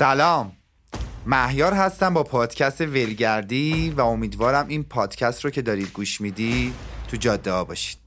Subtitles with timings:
[0.00, 0.52] سلام.
[1.26, 6.74] مهیار هستم با پادکست ولگردی و امیدوارم این پادکست رو که دارید گوش میدی
[7.08, 7.98] تو جاده ها باشید.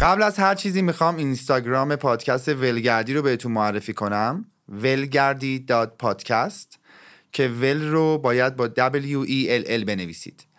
[0.00, 4.44] قبل از هر چیزی می‌خوام اینستاگرام پادکست ولگردی رو بهتون معرفی کنم.
[4.68, 6.02] ولگردی داد
[7.32, 10.51] که ول رو باید با W E L L بنویسید.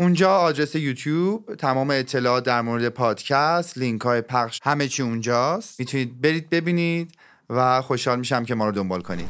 [0.00, 5.80] اونجا آدرس یوتیوب تمام اطلاعات در مورد پادکست لینک های پخش همه چی اونجاست.
[5.80, 7.12] می‌تونید برید ببینید
[7.50, 9.28] و خوشحال میشم که ما رو دنبال کنید.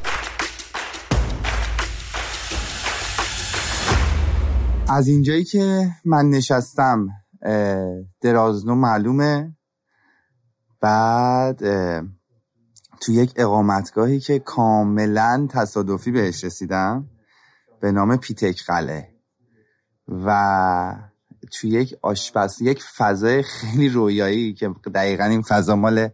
[4.89, 7.07] از اینجایی که من نشستم
[8.21, 9.55] درازنو معلومه.
[10.81, 11.59] بعد
[13.01, 17.09] تو یک اقامتگاهی که کاملا تصادفی بهش رسیدم
[17.81, 19.10] به نام پیتک قله
[20.25, 20.95] و
[21.51, 26.09] تو یک آشپز یک فضای خیلی رویایی که دقیقا این فضا مال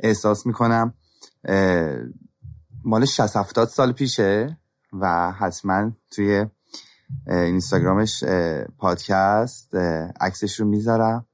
[0.00, 0.94] احساس می‌کنم
[2.84, 4.58] مال 60 70 سال پیشه
[4.92, 6.46] و حتما توی
[7.26, 8.24] اینستاگرامش
[8.78, 9.74] پادکست
[10.20, 11.26] عکسش رو می‌ذارم.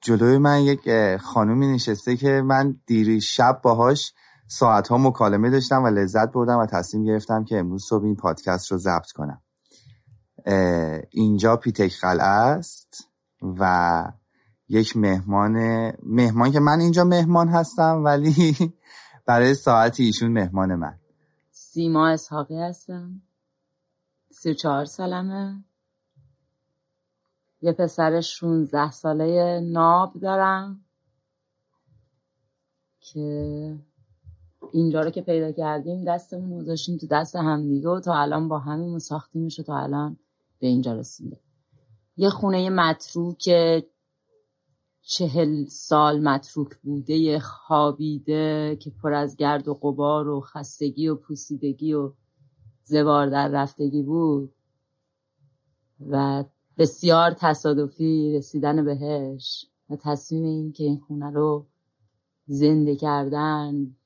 [0.00, 4.14] جلوی من یک خانومی نشسته که من دیری شب باهاش
[4.46, 8.72] ساعت ها مکالمه داشتم و لذت بردم و تصمیم گرفتم که امروز صبح این پادکست
[8.72, 9.42] رو ضبط کنم.
[11.10, 13.08] اینجا پیتک قلعه است
[13.42, 14.04] و
[14.68, 15.56] یک مهمان
[16.02, 18.56] مهمان که من اینجا مهمان هستم ولی
[19.26, 20.98] برای ساعتی ایشون مهمان من.
[21.50, 23.22] سیما اسحاقی هستم.
[24.30, 25.64] سی و چهار سالمه.
[27.62, 30.84] یه پسر 16 ساله ناب دارم
[33.00, 33.78] که
[34.72, 38.98] اینجا رو که پیدا کردیم دستمون گذاشتیم تو دست همدیگه و تا الان با همین
[38.98, 40.16] ساختیم میشه تا الان
[40.60, 41.40] به اینجا رسیده.
[42.16, 43.50] یه خونه متروک
[45.02, 51.92] چهل سال متروک بوده خوابیده که پر از گرد و قبار و خستگی و پوسیدگی
[51.92, 52.12] و
[52.84, 54.54] زوار در رفتگی بود
[56.10, 56.44] و
[56.78, 61.66] بسیار تصادفی رسیدن بهش و تصمیم این که این خونه رو
[62.46, 63.96] زنده کردن.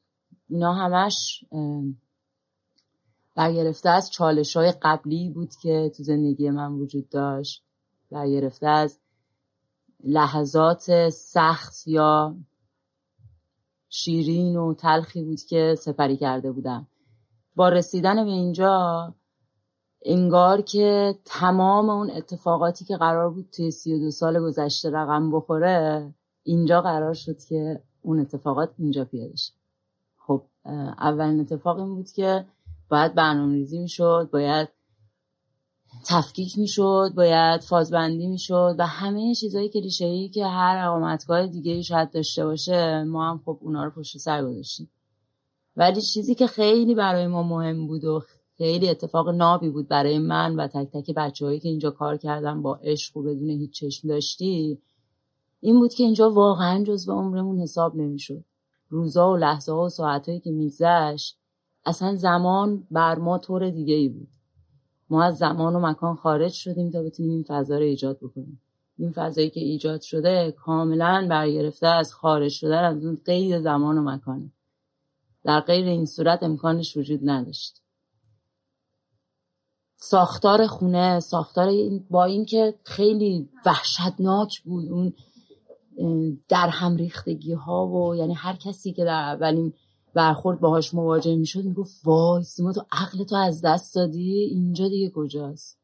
[0.49, 1.45] اینا همش
[3.35, 7.65] برگرفته از چالش های قبلی بود که تو زندگی من وجود داشت.
[8.11, 8.99] برگرفته از
[10.05, 12.37] لحظات سخت یا
[13.89, 16.87] شیرین و تلخی بود که سپری کرده بودم.
[17.57, 19.15] با رسیدن به اینجا
[20.05, 26.15] انگار که تمام اون اتفاقاتی که قرار بود توی سی دو سال گذشته رقم بخوره
[26.43, 29.53] اینجا قرار شد که اون اتفاقات اینجا پیاده شد
[30.17, 30.43] خب
[30.99, 32.45] اولین اتفاق این بود که
[32.89, 34.69] باید برنامه ریزی می‌شد باید
[36.07, 42.45] تفکیک می‌شد باید فازبندی می‌شد و همه چیزهایی که که هر اقامتگاه دیگه شاید داشته
[42.45, 44.91] باشه ما هم خب اونا رو پشت سر گذاشتیم.
[45.77, 48.23] ولی چیزی که خیلی برای ما مهم بود و
[48.59, 52.75] خیلی اتفاق نابی بود برای من و تک تک بچههایی که اینجا کار کردن با
[52.75, 54.79] عشق و بدون هیچ چشم داشتی
[55.61, 58.45] این بود که اینجا واقعا جز به عمرمون حساب نمی‌شد.
[58.89, 61.39] روزا و لحظه ها و ساعتهایی که میگذشت
[61.87, 64.29] اصلا زمان بر ما طور دیگه ای بود.
[65.11, 68.61] ما از زمان و مکان خارج شدیم تا بتونیم این فضا رو ایجاد بکنیم.
[68.99, 74.03] این فضایی که ایجاد شده کاملا برگرفته از خارج شدن از اون قید زمان و
[74.03, 74.53] مکانه.
[75.45, 77.83] در غیر این صورت امکانش وجود نداشت.
[79.97, 81.73] ساختار خونه ساختار
[82.11, 85.13] با اینکه خیلی وحشتناک بود اون
[86.49, 89.73] در هم ریختگی ها و یعنی هر کسی که در اولین
[90.15, 95.11] برخورد باهاش مواجه می‌شد می‌گفت وای سیما تو عقل تو از دست دادی؟ اینجا دیگه
[95.15, 95.79] کجاست؟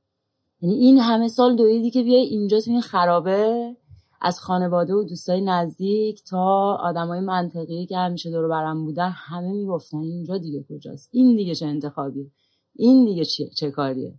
[0.61, 3.77] یعنی این همه سال دویدی که بیای اینجا تو این خرابه؟
[4.21, 9.99] از خانواده و دوستای نزدیک تا آدمای منطقی که همیشه دور برم بودن همه می‌گفتن
[9.99, 12.31] اینجا دیگه کجاست؟ این دیگه چه انتخابیه؟
[12.75, 14.15] این دیگه چه, چه کاریه؟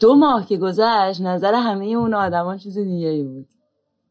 [0.00, 3.48] دو ماه که گذشت نظر همه اون آدما چیز دیگه ای بود.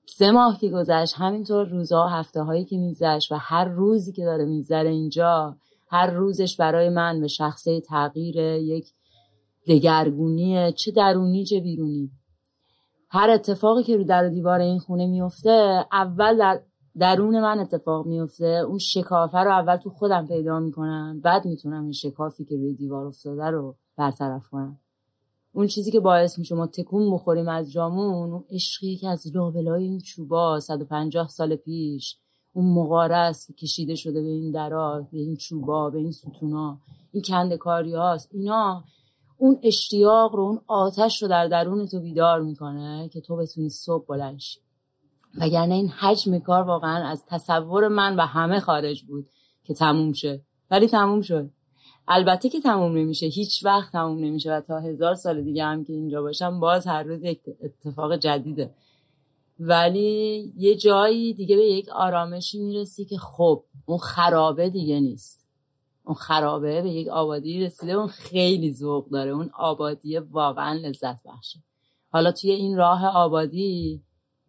[0.08, 4.26] سه ماه که گذشت همینطور روزها و هفته هایی که میگذشت و هر روزی که
[4.26, 5.56] داره میگذره اینجا
[5.88, 8.94] هر روزش برای من به شخصه تغییر یک
[9.68, 12.12] دگرگونی چه درونی چه بیرونی.
[13.10, 16.62] هر اتفاقی که رو در دیوار این خونه میفته اول در
[17.00, 21.92] درون من اتفاق میفته اون شکافه رو اول تو خودم پیدا می‌کنم بعد می‌تونم این
[21.92, 24.80] شکافی که روی دیوار افتاده رو برطرف کنم.
[25.56, 29.84] اون چیزی که باعث میشه ما تکون بخوریم از جامون اون عشقی که از لابلای
[29.84, 32.18] این چوبا 150 سال پیش
[32.54, 36.80] اون مغاره کشیده شده به این درا به این چوبا به این ستونا
[37.12, 38.30] این کند کاری هاست.
[38.34, 38.84] اینا
[39.38, 44.06] اون اشتیاق رو اون آتش رو در درون تو بیدار می‌کنه که تو بتونی صبح
[44.06, 44.60] بلند شی.
[45.38, 49.26] وگرنه این حجم کار واقعا از تصور من و همه خارج بود
[49.64, 50.42] که تموم شه.
[50.72, 51.50] ولی تموم شد.
[52.08, 53.26] البته که تموم نمیشه.
[53.26, 57.04] هیچ وقت تموم نمیشه و تا هزار سال دیگه هم که اینجا باشم باز هر
[57.04, 58.72] روز یک اتفاق جدیده.
[59.60, 65.46] ولی یه جایی دیگه به یک آرامشی می‌رسی که خب اون خرابه دیگه نیست.
[66.06, 69.32] اون خرابه به یک آبادی رسیده اون خیلی ذوق داره.
[69.32, 71.60] اون آبادی واقعا لذت بخشه.
[72.10, 74.02] حالا توی این راه آبادی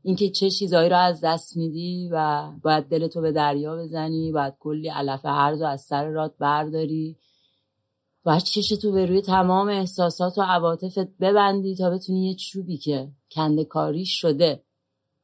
[0.02, 4.88] اینکه چه چیزایی رو از دست میدی و باید دلتو به دریا بزنی باید کلی
[4.88, 7.16] علف هرز از سر رات برداری.
[8.26, 13.64] باید چشتو به روی تمام احساسات و عواطفت ببندی تا بتونی یه چوبی که کنده
[13.64, 14.62] کاری شده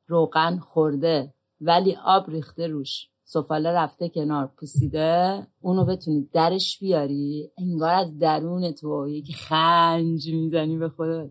[0.06, 7.94] روغن خورده ولی آب ریخته روش سفاله رفته کنار پوسیده اونو بتونی درش بیاری انگار
[7.94, 11.30] از درون تو یک خنج می‌زنی به خودت.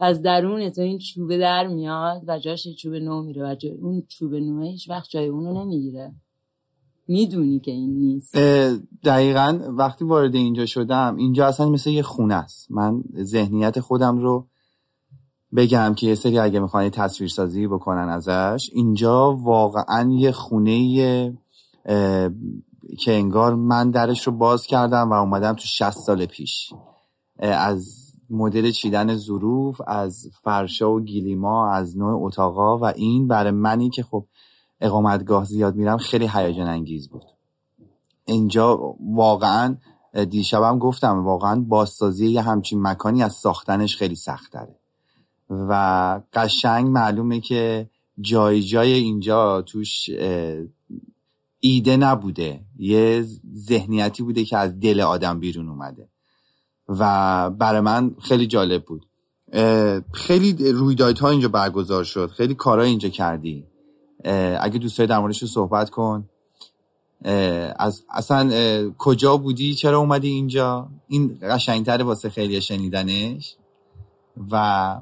[0.00, 4.02] از درون تو این چوبه در میاد و جاش چوب نو میره و جای اون
[4.08, 6.12] چوب نوه هیچ وقت جای اونو نمی‌گیره.
[7.12, 8.36] می‌دونی که این نیست.
[9.04, 12.70] دقیقا وقتی وارد اینجا شدم اینجا اصلا مثل یه خونه است.
[12.70, 14.46] من ذهنیت خودم رو
[15.56, 21.38] بگم که یه سری اگه می‌خوان تصویرسازی بکنن ازش اینجا واقعا یه خونه
[22.98, 26.72] که انگار من درش رو باز کردم و اومدم تو 60 سال پیش.
[27.38, 33.90] از مدل چیدن ظروف از فرشا و گیلیما از نوع اتاقا و این برای منی
[33.90, 34.24] که خب
[34.82, 37.24] اقامتگاه زیاد میرم خیلی هیجان انگیز بود.
[38.24, 39.76] اینجا واقعا
[40.30, 44.78] دیشبم گفتم واقعا بازسازی یه همچین مکانی از ساختنش خیلی سخت داره
[45.50, 47.90] و قشنگ معلومه که
[48.20, 50.10] جای جای اینجا توش
[51.60, 52.60] ایده نبوده.
[52.78, 56.08] یه ذهنیتی بوده که از دل آدم بیرون اومده.
[56.88, 59.06] و برای من خیلی جالب بود.
[60.12, 62.30] خیلی رویدادها اینجا برگزار شد.
[62.30, 63.66] خیلی کارها اینجا کردی.
[64.60, 66.28] اگه دوست داری در موردش صحبت کن.
[67.76, 68.50] از اصلا
[68.98, 73.56] کجا بودی؟ چرا اومدی اینجا؟ این قشنگتره واسه خیلی شنیدنش.
[74.50, 74.96] و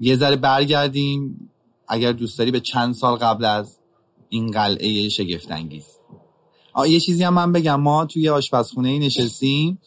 [0.00, 1.50] یه ذره برگردیم.
[1.88, 3.78] اگر دوست داری به چند سال قبل از
[4.28, 5.86] این قلعه شگفتانگیز.
[6.88, 7.80] یه چیزی هم من بگم.
[7.80, 9.78] ما توی آشپزخونه نشستیم.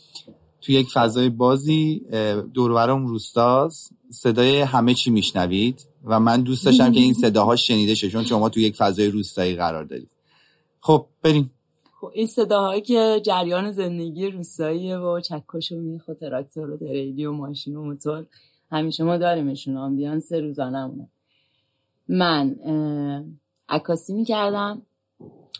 [0.61, 2.01] توی یک فضای بازی
[2.53, 3.91] دورورم روستاست.
[4.09, 5.85] صدای همه چی میشنوید.
[6.03, 9.55] و من دوست داشتم که این صداها شنیده شه چون شما توی یک فضای روستایی
[9.55, 10.11] قرار دارید.
[10.79, 11.51] خب بریم.
[12.01, 17.25] خب این صداهایی که جریان زندگی روستاییه و چکش و میخ و تراکتور و تریلی
[17.25, 18.25] و ماشین و موتور
[18.71, 21.09] همیشه ما داریمشون آمبیانس روزانه
[22.07, 22.55] من
[23.69, 24.81] عکاسی می‌کردم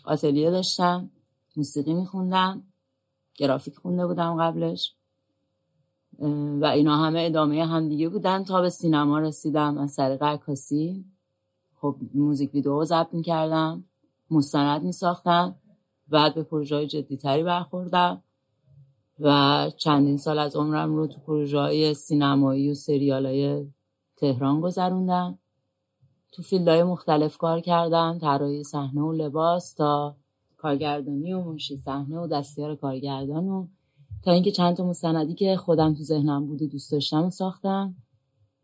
[0.04, 1.10] آتلیه داشتم
[1.56, 2.62] موسیقی میخوندم
[3.34, 4.94] گرافیک خونده بودم قبلش.
[6.60, 9.78] و اینا همه ادامه همدیگه بودن تا به سینما رسیدم.
[9.78, 11.04] از طریق عکاسی.
[11.74, 13.84] خب موزیک ویدیو ضبط می‌کردم
[14.30, 15.54] مستند میساختم
[16.08, 18.22] بعد به پروژه های جدی تری برخوردم
[19.20, 23.66] و چندین سال از عمرم رو تو پروژه های سینمایی و سریال های
[24.16, 25.38] تهران گذروندم.
[26.32, 30.16] تو فیلدهای مختلف کار کردم طراحی صحنه و لباس تا
[30.56, 33.66] کارگردانی و منشی صحنه و دستیار کارگردان و
[34.24, 37.94] تا اینکه چند تا مستندی که خودم تو ذهنم بود و دوست داشتم و ساختم.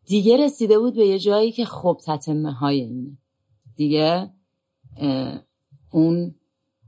[0.07, 3.19] دیگه رسیده بود به یه جایی که خب تتمه های اینه.
[3.77, 4.31] دیگه
[5.91, 6.35] اون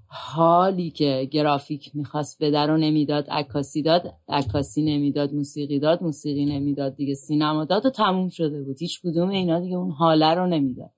[0.06, 6.96] حالی که گرافیک می‌خواست بده رو نمی‌داد عکاسی داد عکاسی نمی‌داد موسیقی داد موسیقی نمی‌داد
[6.96, 8.78] دیگه سینما داد و تموم شده بود.
[8.78, 10.90] هیچ کدوم اینا دیگه اون حاله رو نمی‌داد.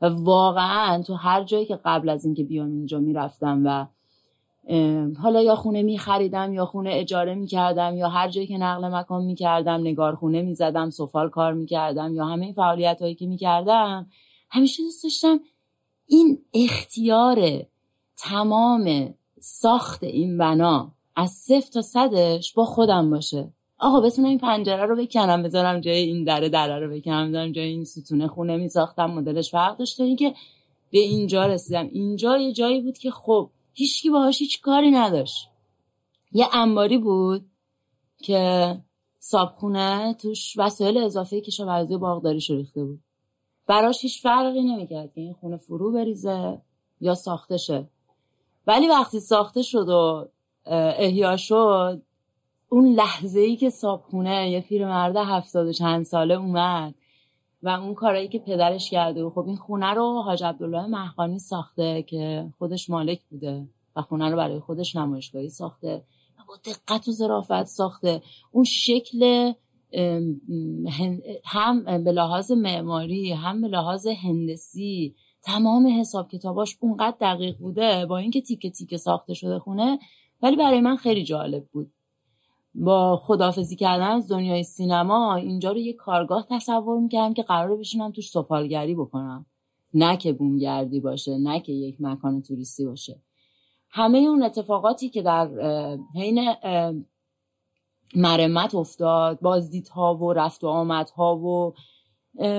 [0.00, 3.86] و واقعا تو هر جایی که قبل از اینکه بیام اینجا می‌رفتم و
[5.22, 9.80] حالا یا خونه میخریدم یا خونه اجاره می‌کردم یا هر جایی که نقل مکان می‌کردم
[9.80, 14.06] نگارخونه می‌زدم سفال کار می‌کردم یا همه فعالیت هایی که می‌کردم
[14.50, 15.40] همیشه دوست داشتم
[16.06, 17.66] این اختیار
[18.16, 23.52] تمام ساخت این بنا از صفر تا صدش با خودم باشه.
[23.78, 27.64] آقا بتونم این پنجره رو بکنم بذارم جای این دره دره رو بکنم بذارم جای
[27.64, 29.10] این ستونه خونه میساختم.
[29.10, 30.34] مدلش فرق داشته اینکه
[30.90, 31.88] به اینجا رسیدم.
[31.92, 35.48] اینجا یه جایی بود که خب هیچکی باهاش هیچ کاری نداشت.
[36.32, 37.50] یه انباری بود
[38.18, 38.76] که
[39.18, 43.00] صابخونه توش وسایل اضافه کشاورزی باغداری ریخته بود.
[43.66, 46.62] براش هیچ فرقی نمی‌کرد که این خونه فرو بریزه
[47.00, 47.88] یا ساخته شه.
[48.66, 50.28] ولی وقتی ساخته شد و
[50.66, 52.02] احیا شد
[52.68, 56.94] اون لحظه ای که صابخونه یه پیرمرد هفتاد و چند ساله اومد
[57.62, 62.02] و اون کارایی که پدرش کرده و خب این خونه رو حاج عبدالله مهخانی ساخته
[62.02, 66.04] که خودش مالک بوده و خونه رو برای خودش نمایشگاهی ساخته
[66.38, 68.22] و با دقت و ظرافت ساخته.
[68.52, 69.52] اون شکل
[71.44, 78.18] هم به لحاظ معماری هم به لحاظ هندسی تمام حساب کتاباش اونقدر دقیق بوده با
[78.18, 79.98] اینکه تیکه تیکه ساخته شده خونه
[80.42, 81.92] ولی برای من خیلی جالب بود.
[82.74, 88.10] با خدافزی کردن از دنیای سینما اینجا رو یه کارگاه تصور می‌کردم که قرار بشینم
[88.10, 89.46] توش سفالگری بکنم.
[89.94, 93.22] نه که بومگردی باشه نه که یک مکان توریستی باشه.
[93.90, 95.50] همه اون اتفاقاتی که در
[96.14, 96.54] حین
[98.14, 101.74] مرمت افتاد بازدیدها و رفت و آمدها و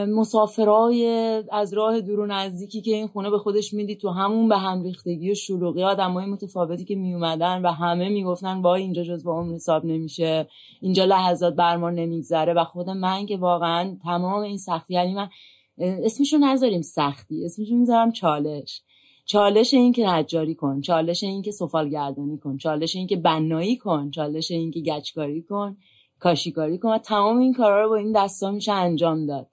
[0.08, 1.06] مسافرای
[1.52, 4.84] از راه دور و نزدیکی که این خونه به خودش می‌دید تو همون به هم
[4.84, 9.54] ریختگی و شلوغی های متفاوتی که میومدن و همه می‌گفتن وای اینجا جز با عمر
[9.54, 10.48] حساب نمیشه
[10.82, 15.30] اینجا لحظات بر ما نمیگذره و خود من که واقعا تمام این سختی یعنی من
[15.78, 18.82] اسمشو نذاریم سختی اسمشو می‌ذارم چالش.
[19.26, 24.12] چالش این که نجاری کن چالش این که سفالگردانی کن چالش این که بنایی کن
[24.12, 25.78] چالش این که گچکاری کن
[26.20, 29.51] کاشیکاری کن و تمام این کارا رو با این دستا میشه انجام داد.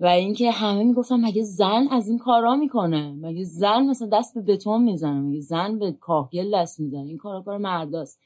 [0.00, 4.40] و اینکه همه می‌گفتن مگه زن از این کارا می‌کنه؟ مگه زن مثلا دست به
[4.40, 8.20] بتون می‌زنه؟ مگه زن به کاهگل دست می‌زنه؟ این کارا کار مرداست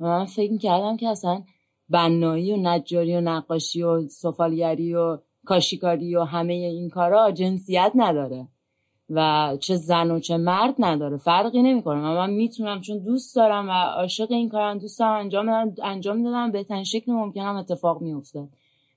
[0.00, 1.42] و من فکر می‌کردم که اصلا
[1.88, 8.48] بنایی و نجاری و نقاشی و سفالگری و کاشیکاری و همه این کارا جنسیت نداره.
[9.10, 11.16] و چه زن و چه مرد نداره.
[11.16, 12.00] فرقی نمی‌کنه.
[12.00, 16.52] من, من می‌تونم چون دوست دارم و عاشق این کارم دوست دارم انجام انجام می‌دادم.
[16.52, 18.48] بهترین شکل ممکنم اتفاق میافتاد.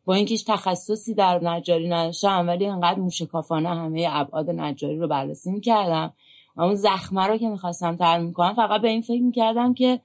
[0.06, 6.14] با اینکه تخصصی در نجاری نداشتم ولی انقدر موشکافانه همه ابعاد نجاری رو بررسی می‌کردم.
[6.56, 10.02] و اون زخمه رو که می‌خواستم تر کنم فقط به این فکر می‌کردم که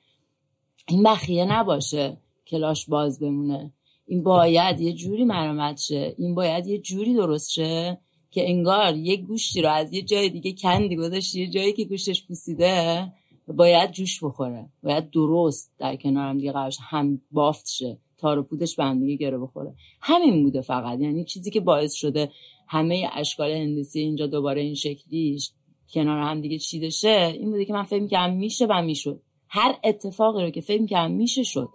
[0.89, 2.17] این بخیه نباشه
[2.47, 3.73] کلاش باز بمونه.
[4.07, 6.15] این باید یه جوری مرمت شه.
[6.19, 7.99] این باید یه جوری درست شه
[8.31, 12.27] که انگار یه گوشتی رو از یه جای دیگه کندی گذاشتی یه جایی که گوشتش
[12.27, 13.13] پوسیده
[13.49, 14.69] باید جوش بخوره.
[14.83, 17.99] باید درست در کنارم دیگه قرارش هم بافت شه.
[18.21, 19.75] تار و پودش به هم گره بخوره.
[20.01, 21.01] همین بوده فقط.
[21.01, 22.31] یعنی چیزی که باعث شده
[22.69, 25.51] همه اشکال هندسی اینجا دوباره این شکلیش
[25.93, 29.21] کنار هم دیگه چیده شه این بوده که من فکر می‌کردم میشه و می‌شد.
[29.49, 31.69] هر اتفاقی رو که فکر می‌کردم میشه شد.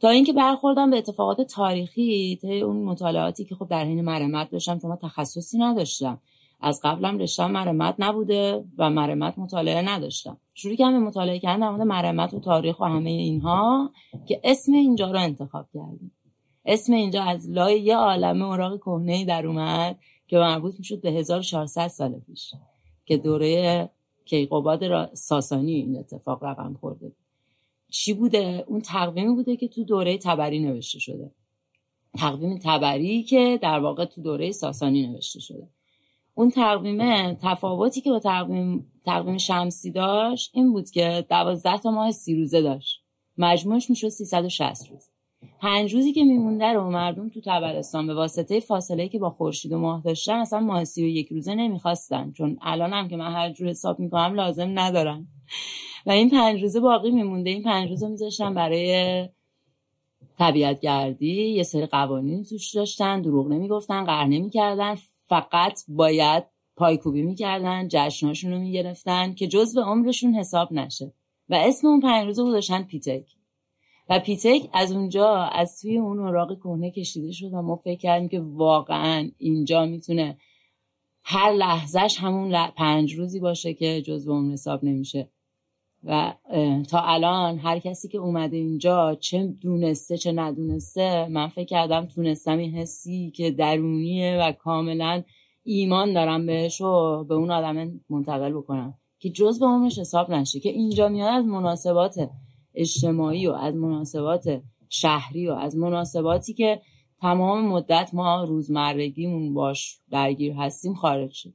[0.00, 4.78] تا اینکه برخوردم به اتفاقات تاریخی تا اون مطالعاتی که خب در حین مرمت داشتم
[4.78, 6.20] چون تخصصی نداشتم.
[6.62, 10.38] از قبلم رشتم مرمت نبوده و مرمت مطالعه نداشتم.
[10.54, 13.92] شروع کردم به مطالعه کردن در مرمت و تاریخ و همه اینها
[14.26, 16.12] که اسم اینجا رو انتخاب کردیم.
[16.64, 21.88] اسم اینجا از لای یه عالم اوراق کهنه در اومد که مربوط می‌شد به 1400
[21.88, 22.54] سال پیش
[23.04, 23.90] که دوره
[24.24, 27.12] کیقوباد ساسانی این اتفاق رقم خورده
[27.90, 31.30] چی بوده؟ اون تقویمی بوده که تو دوره تبری نوشته شده.
[32.18, 35.68] تقویم تبری که در واقع تو دوره ساسانی نوشته شده.
[36.34, 42.12] اون تقویمه تفاوتی که با تقویم تقویم شمسی داشت این بود که دوازده تا ماه
[42.12, 43.02] سی روزه داشت.
[43.38, 45.08] مجموعش می‌شد 360 روز.
[45.60, 49.78] پنج روزی که میمونده رو مردم تو تبرستان به واسطه فاصله که با خورشید و
[49.78, 52.32] ماه داشتن اصلا ماه سی و یک روزه نمی‌خواستن.
[52.32, 55.26] چون الان هم که من هر جور حساب می‌کنم لازم ندارن.
[56.06, 57.50] و این پنج روزه باقی میمونده.
[57.50, 59.28] این پنج روزه میذاشتن برای
[60.38, 63.22] طبیعت گردی یه سری قوانین توش داشتن.
[63.22, 64.96] دروغ نمی‌گفتن قهر نمی‌کردن.
[65.32, 66.44] فقط باید
[66.76, 71.12] پایکوبی می‌کردن جشناشون رو می‌گرفتن که جز به عمرشون حساب نشه.
[71.48, 73.26] و اسم اون پنج روزه گذاشتن پیتک.
[74.08, 78.28] و پیتک از اونجا از توی اون اوراق کهنه کشیده شد و ما فکر کردیم
[78.28, 80.38] که واقعا اینجا می‌تونه
[81.22, 85.28] هر لحظهش همون پنج روزی باشه که جز به عمر حساب نمیشه.
[86.04, 86.34] و
[86.90, 92.58] تا الان هر کسی که اومده اینجا چه دونسته چه ندونسته من فکر کردم تونستم
[92.58, 95.22] این حسی که درونیه و کاملا
[95.64, 98.94] ایمان دارم بهش و به اون آدم منتقل بکنم.
[99.18, 100.60] که جز به عمرش حساب نشه.
[100.60, 102.30] که اینجا میاد از مناسبات
[102.74, 106.80] اجتماعی و از مناسبات شهری و از مناسباتی که
[107.20, 111.54] تمام مدت ما روزمرگیمون باش درگیر هستیم خارج شد.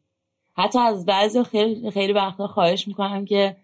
[0.53, 3.57] حتی از بعضی خیلی, خیلی وقتا خواهش می‌کنم که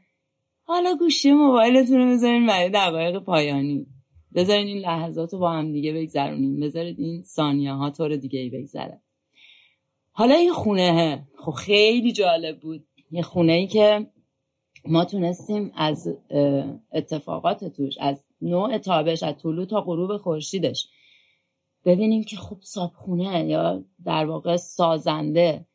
[0.66, 3.88] حالا گوشی موبایلتون رو بذارین برای دقایق پایانی.
[4.36, 6.60] بذارین این لحظات رو با هم دیگه بگذرونیم.
[6.60, 9.02] بذارید این ثانیه ها طور دیگه ای بگذره.
[10.12, 12.88] حالا این خونه خب خیلی جالب بود.
[13.12, 14.08] یه خونه ای که
[14.86, 16.18] ما تونستیم از
[16.92, 20.88] اتفاقات توش از نوع تابش از طلوع تا غروب خورشیدش.
[21.86, 25.66] ببینیم که خب صابخونه یا در واقع سازنده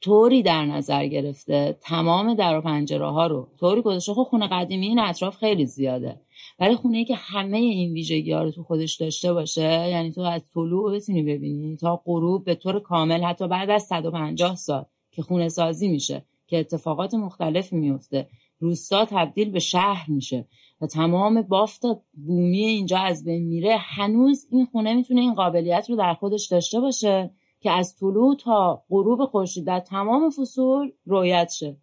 [0.00, 4.14] طوری در نظر گرفته تمام در و پنجره ها رو طوری گذاشته.
[4.14, 6.20] خب خونه قدیمی این اطراف خیلی زیاده.
[6.58, 10.20] ولی خونه ای که همه این ویژگی ها رو تو خودش داشته باشه یعنی تو
[10.20, 15.22] از طلوع بتونی ببینی تا غروب به طور کامل حتی بعد از 150 سال که
[15.22, 18.28] خونه سازی میشه که اتفاقات مختلفی میفته.
[18.58, 20.48] روستا تبدیل به شهر میشه
[20.80, 21.82] و تمام بافت
[22.26, 23.76] بومی اینجا از بین میره.
[23.76, 27.30] هنوز این خونه می‌تونه این قابلیت رو در خودش داشته باشه.
[27.60, 31.76] که از طلوع تا غروب خورشید در تمام فصول رویت شه.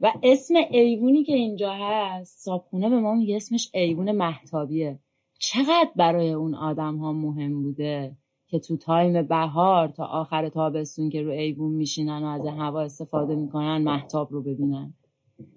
[0.00, 4.98] و اسم ایوونی که اینجا هست صابخونه به ما میگه اسمش ایوون محتابیه
[5.38, 8.16] چقدر برای اون آدم ها مهم بوده
[8.46, 13.34] که تو تایم بهار تا آخر تابستون که رو ایوون میشینن و از هوا استفاده
[13.34, 14.94] می‌کنن محتاب رو ببینن؟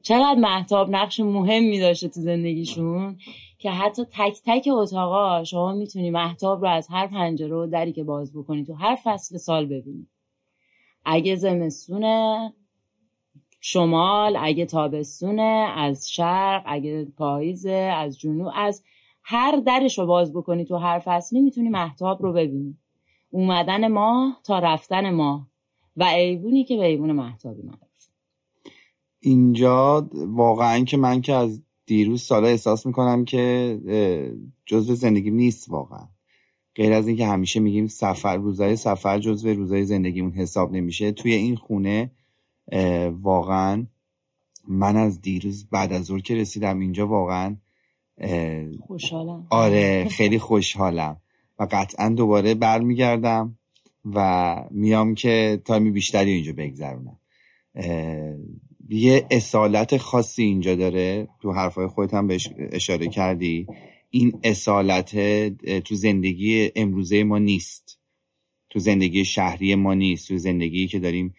[0.01, 3.17] چقدر محتاب نقش مهمی داشته تو زندگیشون؟
[3.57, 8.03] که حتی تک تک اتاقا شما می‌تونی محتاب رو از هر پنجره و دری که
[8.03, 10.07] باز بکنی تو هر فصل سال ببینی.
[11.05, 12.53] اگه زمستونه
[13.59, 18.83] شمال اگه تابستونه از شرق اگه پاییزه از جنوب از
[19.23, 22.77] هر درش رو باز بکنی تو هر فصلی می‌تونی محتاب رو ببینی.
[23.29, 25.47] اومدن ماه تا رفتن ماه.
[25.97, 27.79] و ایوونی که به ایوون محتابی معروف
[29.19, 33.79] اینجا واقعا که من که از دیروز سالا احساس می‌کنم که
[34.65, 36.07] جزو زندگی نیست واقعا.
[36.75, 41.11] غیر از اینکه همیشه میگیم سفر روزای سفر جزو روزای زندگیمون حساب نمیشه.
[41.11, 42.11] توی این خونه
[43.11, 43.85] واقعا
[44.67, 47.55] من از دیروز بعد از ظهر که رسیدم اینجا واقعا
[48.79, 49.47] خوشحالم.
[49.49, 51.21] آره خیلی خوشحالم.
[51.59, 53.57] و قطعا دوباره برمیگردم
[54.05, 57.19] و میام که تایمی بیشتری اینجا بگذرونم.
[58.89, 61.27] یه اصالت خاصی اینجا داره.
[61.41, 63.67] تو حرفای خودت هم بهش اشاره کردی.
[64.09, 65.17] این اصالت
[65.79, 67.99] تو زندگی امروزه ما نیست.
[68.69, 70.27] تو زندگی شهری ما نیست.
[70.27, 71.33] تو زندگی که داریم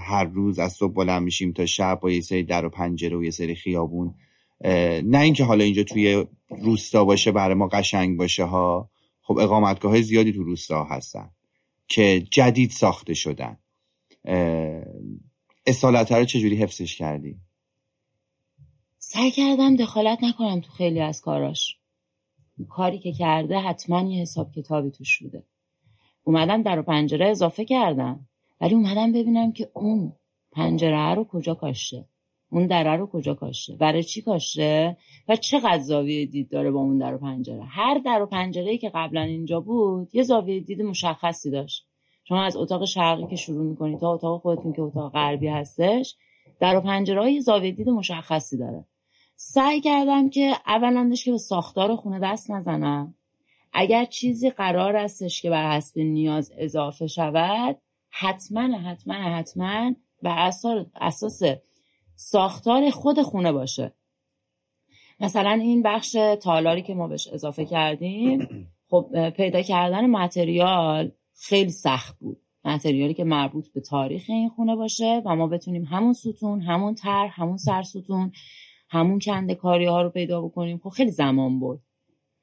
[0.00, 3.24] هر روز از صبح بلند میشیم تا شب با یه سری در و پنجره و
[3.24, 4.14] یه سری خیابون.
[5.04, 8.90] نه اینکه حالا اینجا توی روستا باشه برای ما قشنگ باشه ها.
[9.22, 11.30] خب اقامتگاه های زیادی تو روستا هستن
[11.88, 13.58] که جدید ساخته شدن.
[15.66, 17.36] اصالت رو چجوری حفظش کردی؟
[18.98, 21.78] سعی کردم دخالت نکنم تو خیلی از کاراش.
[22.68, 25.44] کاری که کرده حتما یه حساب کتابی توش بوده.
[26.24, 28.28] اومدم در پنجره اضافه کردم.
[28.60, 30.12] ولی اومدم ببینم که اون
[30.52, 32.04] پنجره رو کجا کاشته.
[32.50, 34.96] اون دره رو کجا کاشته؟ برای چی کاشته؟
[35.28, 38.90] و چقدر زاویه دید داره با اون در و پنجره؟ هر در و پنجره که
[38.94, 41.86] قبلا اینجا بود یه زاویه دید مشخصی داشت.
[42.24, 46.16] شما از اتاق شرقی که شروع می‌کنید تا اتاق خودتون که اتاق غربی هستش
[46.60, 48.84] در و پنجره زاویه دید مشخصی داره.
[49.36, 53.14] سعی کردم که اولندش که به ساختار خونه دست نزنم.
[53.72, 57.78] اگر چیزی قرار استش که بر حسب نیاز اضافه شود
[58.10, 60.50] حتما حتما حتما بر
[61.00, 61.42] اساس
[62.14, 63.92] ساختار خود خونه باشه.
[65.20, 68.48] مثلا این بخش تالاری که ما بهش اضافه کردیم
[68.90, 72.40] خب پیدا کردن متریال خیلی سخت بود.
[72.64, 77.26] متریالی که مربوط به تاریخ این خونه باشه و ما بتونیم همون ستون همون تر
[77.26, 78.32] همون سر ستون
[78.90, 80.78] همون کنده کاری ها رو پیدا بکنیم.
[80.78, 81.80] خب خیلی زمان بود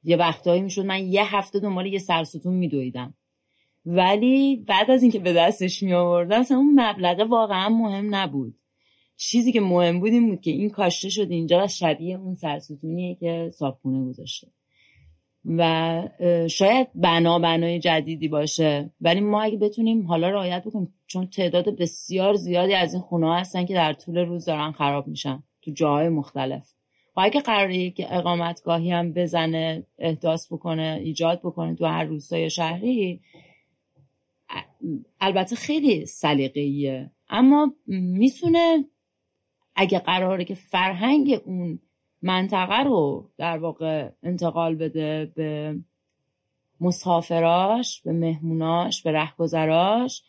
[0.02, 3.14] یه وقتهایی می‌شد من یه هفته دنبال یه سرستون میدویدم.
[3.86, 8.58] ولی بعد از اینکه به دستش می آوردم مثلا اون مبلغه واقعا مهم نبود.
[9.16, 13.50] چیزی که مهم بود این بود که این کاشته شد اینجا شبیه اون سرستونیه که
[13.54, 14.48] صابخونه گذاشته.
[15.44, 16.02] و
[16.50, 18.90] شاید بنا بنای جدیدی باشه.
[19.00, 23.66] ولی ما اگه بتونیم حالا رعایت بکنیم چون تعداد بسیار زیادی از این خونه هستن
[23.66, 26.72] که در طول روز دارن خراب میشن تو جاهای مختلف.
[27.16, 33.20] و اگه قراره که اقامتگاهی هم بزنه احداث بکنه ایجاد بکنه تو هر روستای شهری
[35.20, 37.10] البته خیلی سلیقه‌ایه.
[37.28, 38.84] اما می‌تونه
[39.76, 41.78] اگه قراره که فرهنگ اون
[42.22, 45.76] منطقه رو در واقع انتقال بده به
[46.80, 50.22] مسافراش به مهموناش به رهگذراش.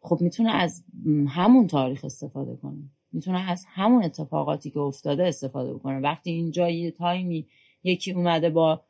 [0.00, 0.84] خب می‌تونه از
[1.28, 2.90] همون تاریخ استفاده کنه.
[3.12, 6.00] می‌تونه از همون اتفاقاتی که افتاده استفاده بکنه.
[6.00, 7.46] وقتی اینجا یه تایمی
[7.84, 8.82] یکی اومده با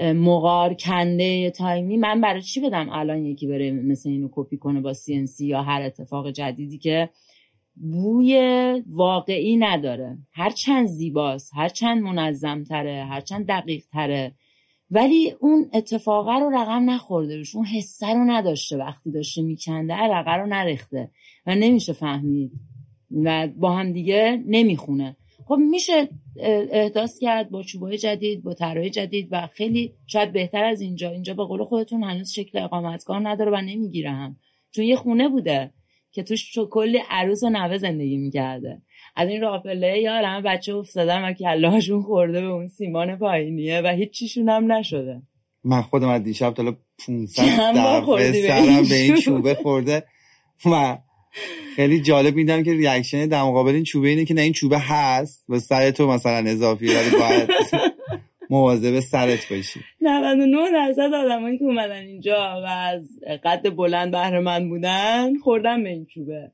[0.00, 4.92] مغار کنده تایمی من برای چی بدم الان یکی بره مثل اینو کپی کنه با
[4.92, 7.10] سی یا هر اتفاق جدیدی که
[7.76, 10.18] بوی واقعی نداره.
[10.32, 14.34] هرچند زیباست هرچند منظم تره هرچند دقیق تره
[14.90, 20.34] ولی اون اتفاقه رو رقم نخورده روش اون حسه رو نداشته وقتی داشته میکنده رقه
[20.34, 21.10] رو نرخته
[21.46, 22.52] و نمیشه فهمید.
[23.24, 25.16] و با هم دیگه نمی‌خونه.
[25.46, 26.08] خب میشه
[26.70, 31.10] احداث کرد با چوبای جدید با طرای جدید و خیلی شاید بهتر از اینجا.
[31.10, 34.36] اینجا به قول خودتون هنوز شکل اقامتگاه نداره و نمی‌گیره هم.
[34.70, 35.70] چون یه خونه بوده.
[36.14, 38.82] که توش کلی عروس و نوه زندگی می‌کرده.
[39.16, 43.88] از این راپله یا همه بچه افتادن و کلهاشون خورده به اون سیمان پایینیه و
[43.88, 45.22] هیچیشون هم نشده.
[45.64, 47.42] من خودم از دیشب تا 500
[47.76, 50.04] دفعه سرم به این چوبه خورده
[50.66, 50.98] و
[51.76, 55.44] خیلی جالب میدم که ریاکشن در مقابل این چوبه اینه که نه این چوبه هست
[55.48, 57.50] و سر تو مثلا اضافی ولی باید
[58.54, 59.80] مواظب سرت باشی.
[60.00, 65.88] 99 درصد آدمایی که اومدن اینجا و از قد بلند بهره من بودن خوردن به
[65.88, 66.52] این چوبه.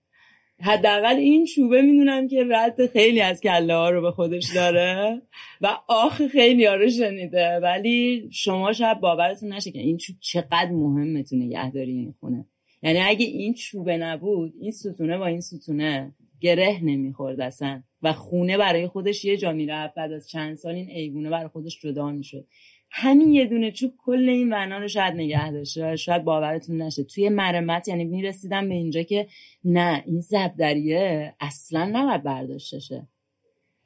[0.60, 5.22] حداقل این چوبه می‌دونم که رد خیلی از کله ها رو به خودش داره
[5.60, 7.60] و آخ خیلی ها رو شنیده.
[7.62, 12.44] ولی شما شاید باورتون نشه که این چوب چقدر مهمه تو نگهداری این خونه.
[12.82, 17.83] یعنی اگه این چوبه نبود این ستونه با این ستونه گره نمی‌خورد اصلا.
[18.03, 19.94] و خونه برای خودش یه جا می‌رفت.
[19.94, 22.46] بعد از چند سال این ایوونه برای خودش جدا می‌شد.
[22.90, 27.05] همین یه دونه چوب کل این بنا رو شاید نگه داشته شاید باورتون نشه.
[27.05, 29.26] توی مرمت یعنی می‌رسیدم به اینجا که
[29.64, 33.07] نه این زبدریه اصلا نباید برداشته شه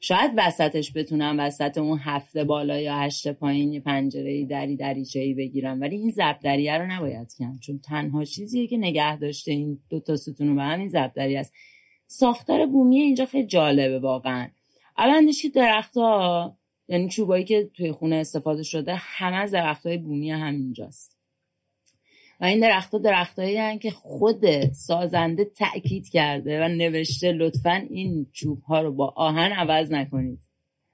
[0.01, 5.35] شاید وسطش بتونم وسط اون هفته بالا یا هشت پایین یه پنجره دری دریچه ای
[5.35, 5.81] بگیرم.
[5.81, 10.17] ولی این زبدریه رو نباید کنم چون تنها چیزیه که نگه داشته این دو تا
[10.17, 11.53] ستون رو به همین زبدری است.
[12.19, 14.49] ساختار بومی اینجا خیلی جالبه واقعا.
[14.99, 16.57] اولندش که درختها
[16.89, 21.19] یعنی چوبایی که توی خونه استفاده شده همه از درختهای بومی همینجاست.
[22.41, 28.81] و این درختها درختهایی که خود سازنده تاکید کرده و نوشته لطفا این چوب ها
[28.83, 30.41] رو با آهن عوض نکنید.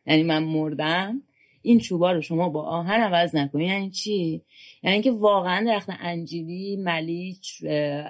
[0.06, 1.22] یعنی من مردم
[1.62, 3.68] این چوبا رو شما با آهن عوض نکنید.
[3.68, 4.42] یعنی چی؟
[4.82, 7.64] یعنی اینکه واقعا درخت انجیلی ملیچ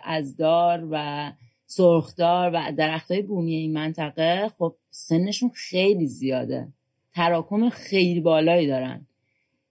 [0.05, 1.33] ازدار و
[1.71, 6.69] سرخدار و درخت های بومی این منطقه خب سنشون خیلی زیاده.
[7.15, 9.07] تراکم خیلی بالایی دارن.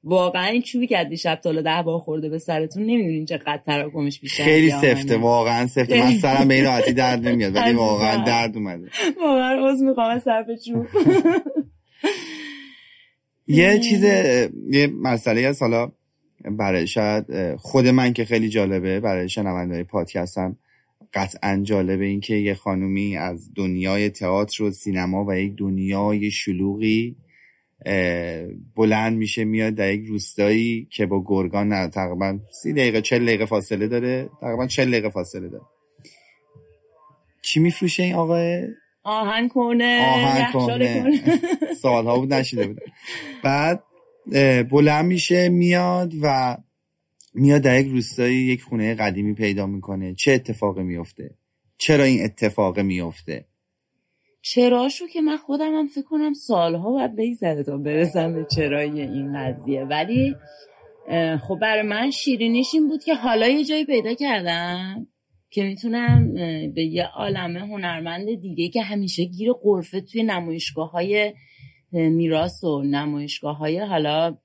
[0.04, 4.44] واقعا این چوبی که دیشب تالا ده بار خورده به سرتون نمی‌دونین چقدر تراکمش بیشتر
[4.44, 6.04] خیلی سفته واقعا سفته.
[6.04, 8.90] من سرم به این راحتی درد نمیاد ولی واقعا درد اومده.
[9.22, 10.88] واقعا عوض می‌خوام صرف چوب.
[13.48, 14.04] یه چیز
[14.70, 15.92] یه مسئله از حالا
[16.46, 20.58] برای شاید خود من که خیلی جالبه برای شنونده پادکستم.
[21.14, 27.16] قطعا جالبه این که یه خانومی از دنیای تئاتر و سینما و یک دنیای شلوغی
[28.76, 33.46] بلند میشه میاد در یک روستایی که با گرگان نه تقریبا سی دقیقه چل دقیقه
[33.46, 34.30] فاصله داره.
[34.42, 35.64] تقریبا چل دقیقه فاصله داره.
[37.42, 38.68] چی میفروشه این آقای؟
[39.04, 41.12] آهن کنه آهن کنه
[41.82, 42.80] سالها بود نشیده بود.
[43.44, 43.84] بعد
[44.72, 46.58] بلند میشه میاد و
[47.34, 50.16] میاد در یک روستایی یک خونه قدیمی پیدا می‌کنه.
[50.16, 51.36] چه اتفاقی میفته
[51.78, 53.46] چرا این اتفاق میفته
[54.42, 59.34] چراشو که من خودم هم فکر کنم سالها باید بگذره تا برسم به چرایی این
[59.38, 59.84] قضیه.
[59.84, 60.36] ولی
[61.48, 65.08] خب برای من شیرینیش این بود که حالا یه جایی پیدا کردم
[65.50, 66.34] که می‌تونم
[66.74, 71.34] به یه عالمه هنرمند دیگه که همیشه گیر قرفه توی نمایشگاه های
[71.92, 74.38] میراس و نمایشگاه های حالا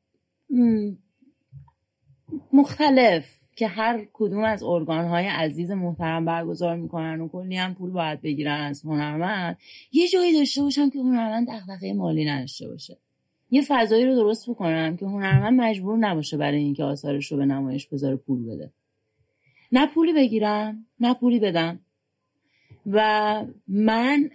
[2.53, 7.91] مختلف که هر کدوم از ارگان های عزیز محترم برگزار می‌کنن و کلی هم پول
[7.91, 9.59] باید بگیرن از هنرمند
[9.93, 12.99] یه جایی داشته باشم که هنرمند دغدغه مالی نداشته باشه.
[13.51, 17.87] یه فضایی رو درست بکنم که هنرمند مجبور نباشه برای اینکه آثارش رو به نمایش
[17.87, 18.73] بذاره پول بده.
[19.73, 21.81] نه پولی بگیرم نه پولی بدم
[22.87, 24.31] و من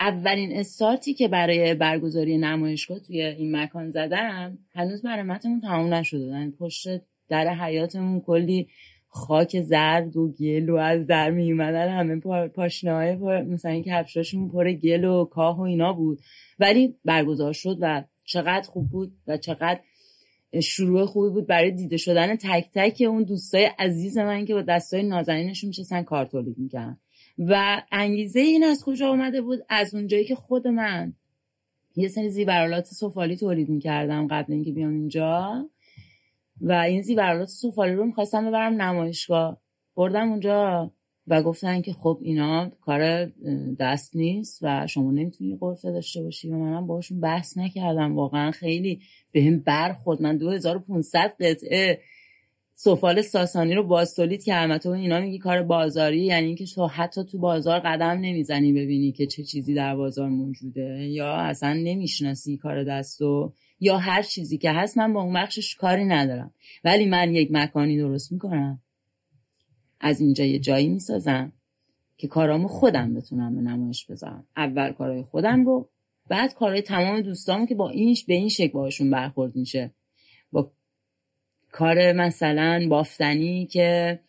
[0.00, 6.24] اولین استارتی که برای برگزاری نمایشگاه توی این مکان زدم هنوز مرمتمون تمام نشده.
[6.24, 6.88] یعنی پشت
[7.28, 8.68] در حیاتمون کلی
[9.08, 14.72] خاک زرد و گل و از در می همه پاشنه های مثلا اینکه کفشاشون پر
[14.72, 16.18] گل و کاه و اینا بود.
[16.58, 19.80] ولی برگزار شد و چقدر خوب بود و چقدر
[20.62, 25.02] شروع خوبی بود برای دیده شدن تک تک اون دوستای عزیز من که با دستای
[25.02, 26.98] نازنینشون میشستن کار تولید می‌کردن.
[27.38, 31.12] و انگیزه این از کجا آمده بود؟ از اونجایی که خود من
[31.96, 35.68] یه سری زیورالات سفالی تولید می‌کردم قبل اینکه بیام اینجا
[36.60, 39.60] و این زیورالات سفالی رو می‌خواستم ببرم نمایشگاه.
[39.96, 40.90] بردم اونجا
[41.26, 43.32] و گفتن که خب اینا کار
[43.78, 48.16] دست نیست و شما نمی‌تونی قرفه داشته باشی و منم باشون بحث نکردم.
[48.16, 49.00] واقعا خیلی
[49.32, 50.22] به هم برخورد.
[50.22, 52.00] من 2500 قطعه
[52.76, 57.38] سفال ساسانی رو باستولید که همه اینا میگی کار بازاری یعنی اینکه تو حتی تو
[57.38, 63.52] بازار قدم نمی‌زنی ببینی که چه چیزی در بازار موجوده یا اصلا نمی‌شناسی کار دستو
[63.80, 66.54] یا هر چیزی که هست من با اون بخشش کاری ندارم.
[66.84, 68.80] ولی من یک مکانی درست می‌کنم.
[70.00, 71.52] از اینجا یه جایی می‌سازم
[72.16, 74.46] که کارامو خودم بتونم به نمایش بذارم.
[74.56, 75.88] اول کارهای خودم رو
[76.28, 79.90] بعد کارهای تمام دوستامو که با اینش به این شکل باشون برخورد میشه.
[81.74, 84.20] کار مثلا بافتنی که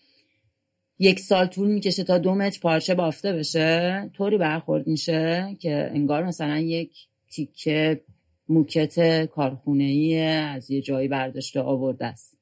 [1.00, 6.24] یک سال طول می‌کشه تا دو متر پارچه بافته بشه طوری برخورد میشه که انگار
[6.24, 8.02] مثلا یک تیکه
[8.50, 12.38] موکت کارخونه ای از یه جایی برداشته آورده است.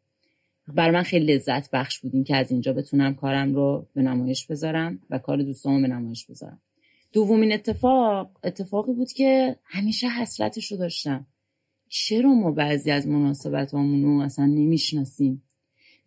[0.68, 5.00] بر من خیلی لذت بخش بود که از اینجا بتونم کارم رو به نمایش بذارم
[5.10, 6.62] و کار دوستامو به نمایش بذارم.
[7.14, 11.28] دومین اتفاق اتفاقی بود که همیشه حسرتش رو داشتم.
[11.96, 15.44] چرا ما بعضی از مناسبت رو اصلا نمی‌شناسیم؟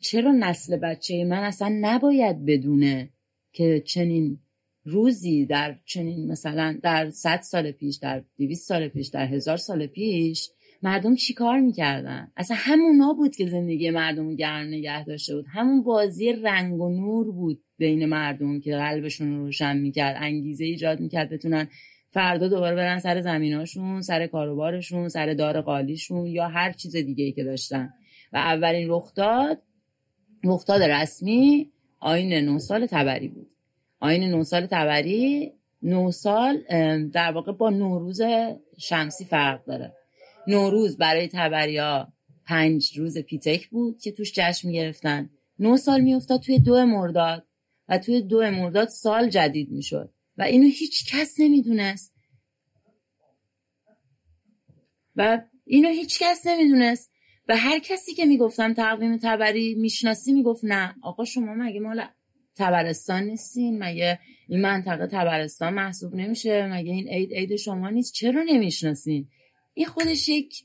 [0.00, 3.10] چرا نسل بچه من اصلا نباید بدونه
[3.52, 4.38] که چنین
[4.84, 9.86] روزی در چنین مثلا در صد سال پیش در دویست سال پیش در هزار سال
[9.86, 10.50] پیش
[10.82, 15.46] مردم چیکار می‌کردن؟ اصلا همونا بود که زندگی مردم گرم نگه داشته بود.
[15.48, 21.00] همون بازی رنگ و نور بود بین مردم که قلبشون رو روشن می‌کرد انگیزه ایجاد
[21.00, 21.68] می‌کرد بتونن
[22.10, 27.32] فردا دوباره برن سر زمیناشون سر کاروبارشون سر دار قالیشون یا هر چیز دیگه ای
[27.32, 27.92] که داشتن.
[28.32, 29.62] و اولین رخداد
[30.44, 33.50] رخداد رسمی آین نه سال تبری بود.
[34.00, 36.62] آین نه سال تبری نه سال
[37.08, 38.20] در واقع با نوروز
[38.78, 39.92] شمسی فرق داره.
[40.48, 42.12] نوروز برای تبریا
[42.46, 45.30] پنج روز پیتک بود که توش جشن می‌گرفتن.
[45.58, 47.46] نه سال میافتاد توی دو مرداد
[47.88, 50.10] و توی دو مرداد سال جدید می‌شد.
[50.38, 52.14] و اینو هیچ کس نمی‌دونست.
[55.16, 57.12] و اینو هیچ کس نمی‌دونست.
[57.48, 62.04] و هر کسی که می‌گفتم تقویم تبری می‌شناسی می‌گفت نه آقا شما مگه مال
[62.56, 64.18] تبرستان نیستین؟ مگه
[64.48, 69.28] این منطقه تبرستان محسوب نمیشه؟ مگه این عید عید شما نیست؟ چرا نمی‌شناسین؟
[69.74, 70.64] این خودش یک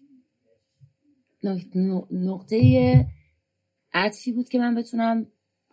[2.12, 3.06] نقطه
[3.94, 5.28] عطفی بود که من بتونم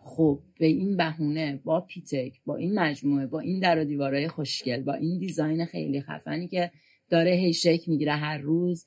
[0.09, 4.81] خب به این بهونه با پیتک با این مجموعه با این در و دیوارهای خوشگل
[4.81, 6.71] با این دیزاین خیلی خفنی که
[7.09, 8.85] داره هی شک می‌گیره هر روز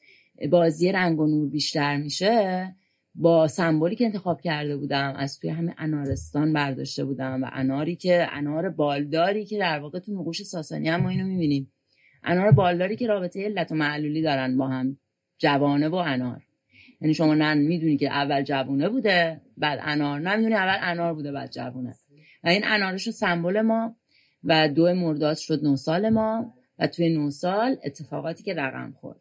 [0.50, 2.76] بازی رنگ و نور بیشتر میشه.
[3.14, 8.26] با سمبولی که انتخاب کرده بودم از توی همه انارستان برداشته بودم و اناری که
[8.32, 11.72] انار بالداری که در واقع تو نقوش ساسانی هم ما اینو می‌بینیم.
[12.24, 14.98] انار بالداری که رابطه علت و معلولی دارن با هم
[15.38, 16.42] جوانه و انار.
[17.03, 20.21] یعنی شما نه می‌دونی که اول جوونه بوده بعد انار.
[20.21, 21.95] نه می‌دونی اول انار بوده بعد جوونه.
[22.45, 23.97] و این انارش سمبل ما
[24.45, 26.55] و دو مرداد شد نه سال ما.
[26.79, 29.19] و توی نه سال اتفاقاتی که رقم خورد.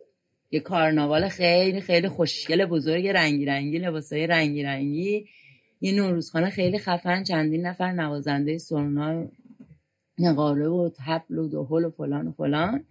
[0.51, 5.25] یه کارناوال خیلی خیلی خوشگل بزرگ رنگی رنگی لباسای رنگی رنگی.
[5.81, 9.27] یه نوروزخانه خیلی خفن چندین نفر نوازنده سرنا
[10.19, 12.83] نقاره و تبل و دهل و فلان و فلان.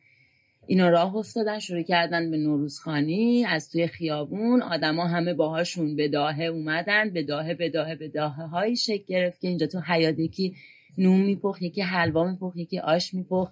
[0.70, 3.44] اینا راه افتادن شروع کردن به نوروزخانی.
[3.44, 8.46] از توی خیابون آدما همه باهاشون به داهه اومدن به داهه به داهه به داهه
[8.46, 10.54] های شکل گرفت که اینجا تو حیات یکی
[10.98, 13.50] نون میپخ یکی حلوا میپخ یکی آش میپخ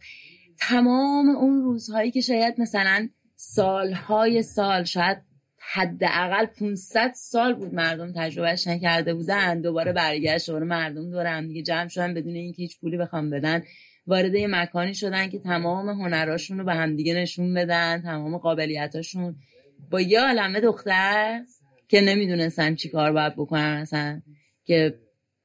[0.58, 5.18] تمام اون روزهایی که شاید مثلا سالهای سال شاید
[5.72, 9.60] حداقل 500 سال بود مردم تجربهش نکرده بودن.
[9.60, 13.62] دوباره برگشت دوباره مردم دور هم دیگه جمع شدن بدون اینکه هیچ پولی بخوام بدن.
[14.08, 19.36] وارد یه مکانی شدن که تمام هنراشون رو به همدیگه نشون بدن تمام قابلیتاشون.
[19.90, 21.42] با یه عالمه دختر
[21.88, 24.22] که نمی‌دونستن چی کار باید بکنن مثلا
[24.64, 24.98] که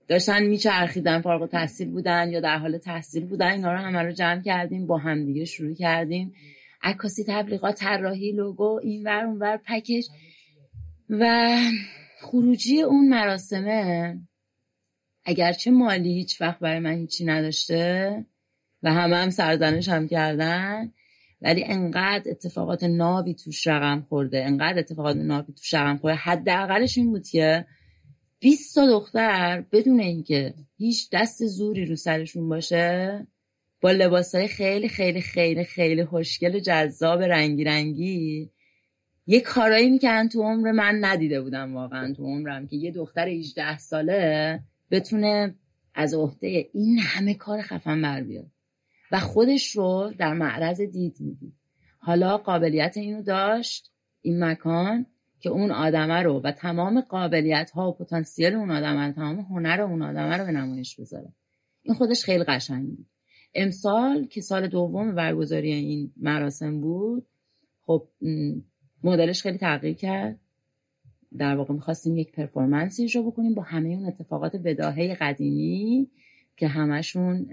[0.08, 4.41] داشتن میچرخیدن فارغ تحصیل بودن یا در حال تحصیل بودن اینا رو همه رو جمع
[4.41, 6.34] کردیم با همدیگه شروع کردیم.
[6.82, 10.08] عکاسی تبلیغات طراحی لوگو اینور اونور پکیج.
[11.10, 11.56] و
[12.21, 14.17] خروجی اون مراسمه
[15.26, 18.26] اگرچه مالی هیچ وقت برای من هیچی نداشته
[18.84, 20.91] و همه هم سرزنش هم کردن.
[21.41, 24.46] ولی انقدر اتفاقات نابی توش رقم خورده.
[24.46, 26.17] انقدر اتفاقات نابی توش رقم خورده.
[26.17, 27.65] حداقلش این بود که
[28.39, 33.28] 20 تا دختر بدون اینکه هیچ دست زوری رو سرشون باشه
[33.82, 38.52] با لباسهای خیلی خیلی خیلی خیلی خوشگل و جذاب رنگی رنگی
[39.28, 43.78] یه کارایی می‌کردن تو عمر من ندیده بودم واقعا تو عمرم که یه دختر 18
[43.78, 44.60] ساله
[44.91, 45.56] بتونه
[45.96, 48.53] از عهده این همه کار خفن بر بیاد.
[49.13, 51.54] و خودش رو در معرض دید می‌دید.
[51.97, 55.06] حالا قابلیت اینو داشت این مکان
[55.39, 59.82] که اون آدمه رو و تمام قابلیت ها و پتانسیل اون آدمه رو تمام هنر
[59.82, 61.34] اون آدمه رو به نمایش بذاره.
[61.82, 63.06] این خودش خیلی قشنگ بود.
[63.54, 67.26] امسال که سال دوم برگزاری این مراسم بود
[67.82, 68.08] خب
[69.04, 70.39] مدلش خیلی تغییر کرد.
[71.38, 76.10] در واقع می‌خواستیم یک پرفورمنسی رو بکنیم با همه اون اتفاقات بداهه قدیمی
[76.58, 77.48] که همشون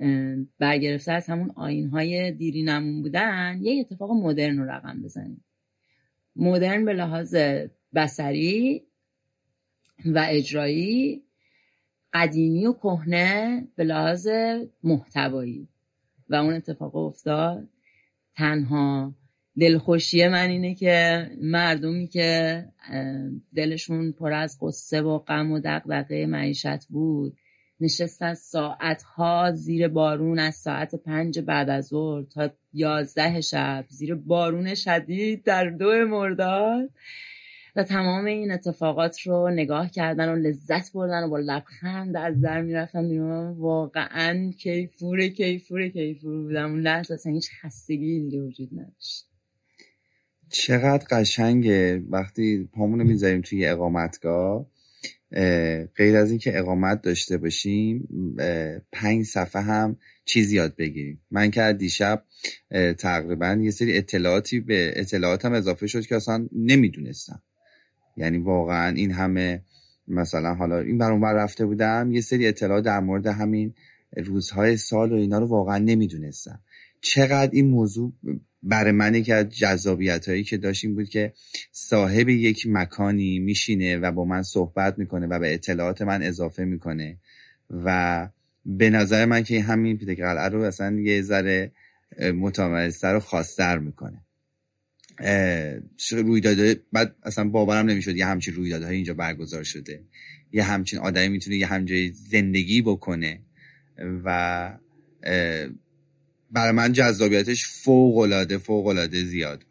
[0.58, 5.44] برگرفته از همون آینهای دیرینمون بودن یه اتفاق مدرن رو رقم بزنیم.
[6.36, 7.34] مدرن به لحاظ
[7.94, 8.82] بسری
[10.06, 11.22] و اجرایی
[12.12, 14.28] قدیمی و کهنه به لحاظ
[14.84, 15.68] محتوایی.
[16.28, 17.68] و اون اتفاق افتاد.
[18.34, 19.14] تنها
[19.60, 22.64] دلخوشی من اینه که مردمی که
[23.54, 27.36] دلشون پر از قصه و غم و دقدقه معیشت بود
[27.80, 34.14] نشستن ساعت ها زیر بارون از ساعت پنج بعد از ظهر تا یازده شب زیر
[34.14, 36.90] بارون شدید در دو مرداد.
[37.76, 42.62] و تمام این اتفاقات رو نگاه کردن و لذت بردن و با لبخند از در
[42.62, 43.50] می‌رفتن بیرون.
[43.58, 46.70] واقعا کیفور کیفور کیفور بودم.
[46.70, 49.26] اون لحظه اصلا هیچ خستگی دیگه وجود نداشت.
[50.48, 52.02] چقدر قشنگه.
[52.10, 54.66] وقتی پامونو می‌ذاریم توی اقامتگاه
[55.96, 58.08] غیر از اینکه اقامت داشته باشیم
[58.92, 61.20] پنج صفحه هم چیزی یاد بگیریم.
[61.30, 62.24] من که دیشب
[62.98, 67.42] تقریبا یه سری اطلاعاتی به اطلاعاتم اضافه شد که اصلا نمی‌دونستم.
[68.16, 69.62] یعنی واقعا این همه
[70.08, 73.74] مثلا حالا این بر اونور رفته بودم یه سری اطلاعات در مورد همین
[74.16, 76.60] روزهای سال و اینا رو واقعا نمی‌دونستم.
[77.00, 78.12] چقدر این موضوع
[78.62, 81.32] برای من که از جذابیت هایی که داشتیم بود که
[81.72, 87.18] صاحب یک مکانی میشینه و با من صحبت می‌کنه و به اطلاعات من اضافه می‌کنه
[87.70, 88.28] و
[88.66, 91.72] به نظر من که همین پیتک قلعه رو اصلا یه ذره
[92.34, 94.22] متمرزتر و خاصتر می‌کنه.
[96.10, 100.04] رویداده بعد اصلا باورم نمی‌شد یه همچین رویدادهای اینجا برگزار شده.
[100.52, 103.40] یه همچین آدمی می‌تونه یه همجای زندگی بکنه
[104.24, 104.78] و
[106.50, 109.70] برای من جذابیتش فوق العاده فوق العاده زیاد بود.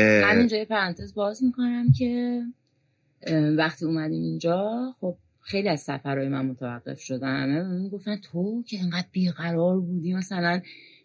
[0.00, 2.42] همینجا پرانتز باز می‌کنم که
[3.56, 7.42] وقتی اومدیم اینجا خب خیلی از سفرهای من متوقف شدن.
[7.42, 10.60] همه گفتن تو که انقدر بیقرار بودی مثلا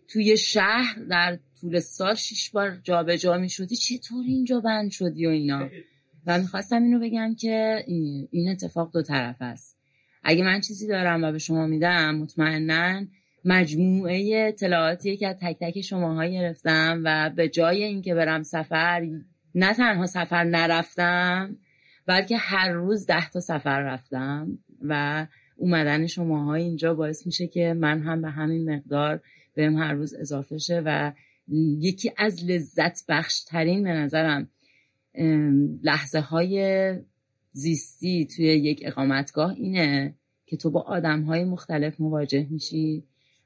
[0.07, 5.29] توی شهر در طول سال شیش بار جابجا جا می‌شدی چطور اینجا بند شدی و
[5.29, 5.69] اینا؟
[6.25, 7.83] و می‌خواستم اینو بگم که
[8.31, 9.77] این اتفاق دو طرف است.
[10.23, 13.05] اگه من چیزی دارم و به شما میدم مطمئنا
[13.45, 19.09] مجموعه اطلاعاتی که از تک تک شماها گرفتم و به جای اینکه برم سفر
[19.55, 21.57] نه تنها سفر نرفتم
[22.05, 28.01] بلکه هر روز ده تا سفر رفتم و اومدن شماها اینجا باعث میشه که من
[28.01, 29.21] هم به همین مقدار
[29.53, 31.11] بهم هر روز اضافه شه و
[31.79, 34.49] یکی از لذت بخش ترین به نظرم
[35.83, 36.93] لحظه های
[37.51, 43.03] زیستی توی یک اقامتگاه اینه که تو با آدم های مختلف مواجه میشی.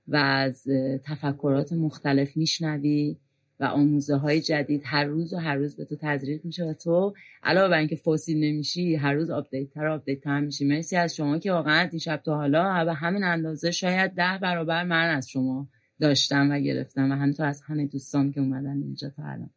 [0.07, 0.63] و از
[1.05, 3.17] تفکرات مختلف میشنوی
[3.59, 7.13] و آموزه های جدید هر روز و هر روز به تو تزریق میشه و تو
[7.43, 10.65] علاوه بر اینکه فسیل نمیشی هر روز آپدیت تر آپدیت تر میشی.
[10.65, 15.09] مرسی از شما که واقعا دیشب تا حالا به همین اندازه شاید ده برابر من
[15.09, 15.67] از شما
[15.99, 19.49] داشتم و گرفتم و همینطور از همه دوستان که اومدن اینجا تا الان.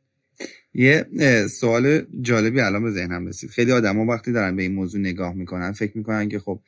[0.75, 1.07] یه
[1.51, 3.51] سوال جالبی الان به ذهنم رسید.
[3.51, 6.61] خیلی آدما وقتی دارن به این موضوع نگاه می‌کنن فکر می‌کنن که خب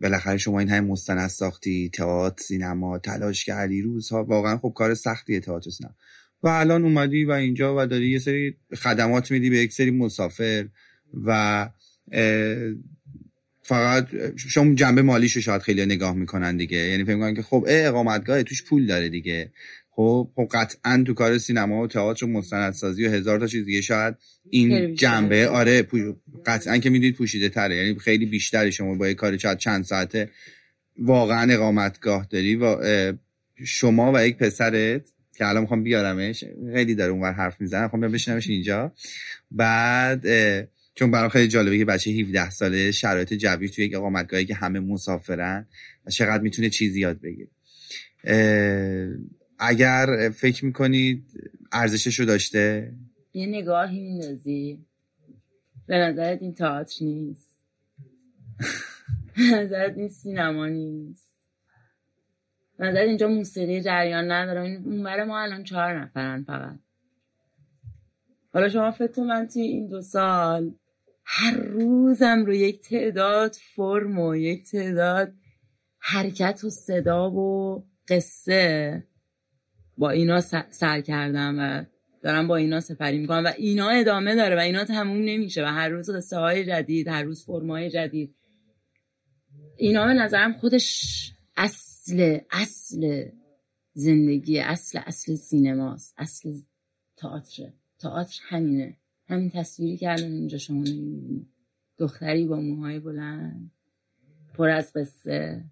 [0.00, 4.24] بالاخره شما این همه مستند ساختی تئاتر سینما تلاش کردی روزها.
[4.24, 5.94] واقعا خب کار سختی تئاتر سینما.
[6.42, 10.68] و الان اومدی و اینجا و داری یه سری خدمات میدی به یک سری مسافر
[11.24, 11.68] و
[13.62, 16.78] فقط شما جنبه مالیشو شاید خیلی نگاه می‌کنن دیگه.
[16.78, 19.52] یعنی فکر می‌کنن که خب اقامتگاه توش پول داره دیگه.
[19.94, 23.80] خب خب قطعا تو کار سینما و تئاتر و مستندسازی و هزار تا چیز دیگه
[23.80, 24.14] شاید
[24.50, 25.86] این جنبه آره
[26.46, 30.30] قطعا که می‌دید پوشیده تره یعنی خیلی بیشتری شما با یه کار چند چند ساعته
[30.98, 32.76] واقعا اقامتگاه داری و
[33.64, 35.02] شما و یک پسرت
[35.36, 38.92] که الان می‌خوام بیارمش خیلی داره اونور حرف می‌زنه می‌خوام بشینمش اینجا.
[39.50, 40.26] بعد
[40.94, 44.80] چون برام خیلی جالبه که بچه 17 ساله شرایط جوی توی یک اقامتگاهی که همه
[44.80, 45.66] مسافرن
[46.06, 47.48] و چقدر می‌تونه چیزی یاد بگیره.
[49.62, 51.24] اگر فکر می‌کنید
[51.72, 52.92] ارزشش رو داشته؟
[53.34, 54.86] یه نگاهی میندازی.
[55.86, 57.60] به نظرت این تئاتر نیست.
[59.36, 61.32] به نظرت این سینما نیست.
[62.78, 64.60] به نظرت اینجا موسیقی جریان نداره.
[64.60, 66.78] اون ما الان چهار نفرن فقط.
[68.52, 70.74] حالا شما فکر من توی این دو سال
[71.24, 75.32] هر روزم رو یک تعداد فرم و یک تعداد
[75.98, 79.04] حرکت و صدا و قصه
[80.02, 81.84] با اینا سر کردم و
[82.22, 85.88] دارم با اینا سفری می‌کنم و اینا ادامه داره و اینا تموم نمیشه و هر
[85.88, 88.34] روز قصه های جدید هر روز فرمای جدید.
[89.76, 93.28] اینا به نظرم خودش اصل اصل
[93.92, 96.52] زندگی اصل اصل سینماست اصل
[97.16, 98.96] تئاتر تئاتر همینه.
[99.28, 101.48] همین تصویری که الان اینجا شما می‌بینید.
[101.98, 103.70] دختری با موهای بلند
[104.54, 105.64] پر از قصه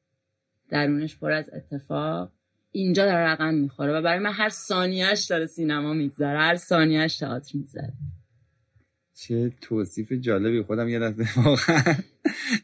[0.69, 2.40] درونش پر از اتفاق.
[2.73, 7.51] اینجا داره رقم می‌خوره و برای من هر ثانیهش داره سینما میگذره هر ثانیهش تئاتر
[7.55, 7.93] میگذره.
[9.15, 11.95] چه توصیف جالبی خودم یه لحظه واقعا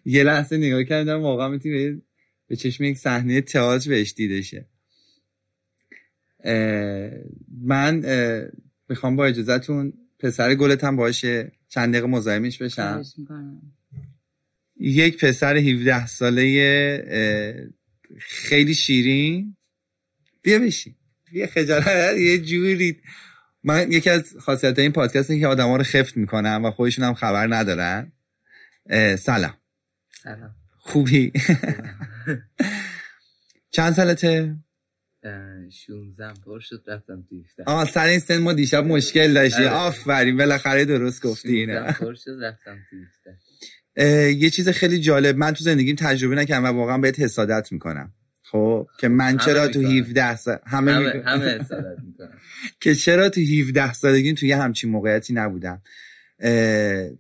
[0.05, 2.03] یه لحظه نگاه کردم واقعا می‌تونی
[2.47, 4.67] به چشم یک صحنه تئاتر بهش دیده شه.
[7.63, 8.05] من
[8.89, 13.03] می‌خوام با اجازهتون پسر گلت هم باشه چند دقیقه مزاحمش بشم.
[14.81, 16.43] یک پسر 17 ساله
[18.19, 19.56] خیلی شیرین.
[20.47, 20.95] بیا بشین.
[21.33, 23.01] بیا خجالت یه جوری.
[23.65, 27.15] من یکی از خاصیت این پادکست که آدم ها رو خفت می‌کنم و خودشون هم
[27.15, 28.13] خبر ندارن.
[29.19, 29.55] سلام.
[30.23, 30.55] سلام.
[30.79, 31.33] خوبی؟
[33.75, 34.57] چند سالته؟
[35.71, 39.65] 16 پر شد رفتم تو 17 آه سر این سن ما دیشب مشکل داشتی.
[39.65, 39.69] آره.
[39.69, 42.97] آفرین بالاخره درست گفتی اینه پر شد رفتم تو
[43.97, 45.37] 17 یه چیز خیلی جالب.
[45.37, 48.13] من تو زندگیم تجربه نکردم و واقعا بهت حسادت می‌کنم.
[48.51, 49.99] خب که من چرا تو می‌کنن.
[49.99, 51.59] 17 سال همه, همه
[52.81, 55.83] که چرا تو 17 سالگی توی همچین موقعیتی نبودم.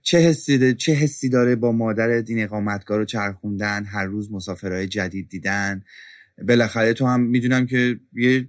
[0.03, 5.29] چه حسی چه حسی داره با مادرت این اقامتگاه رو چرخوندن هر روز مسافرهای جدید
[5.29, 5.85] دیدن؟
[6.49, 8.47] بالاخره تو هم می‌دونم که یه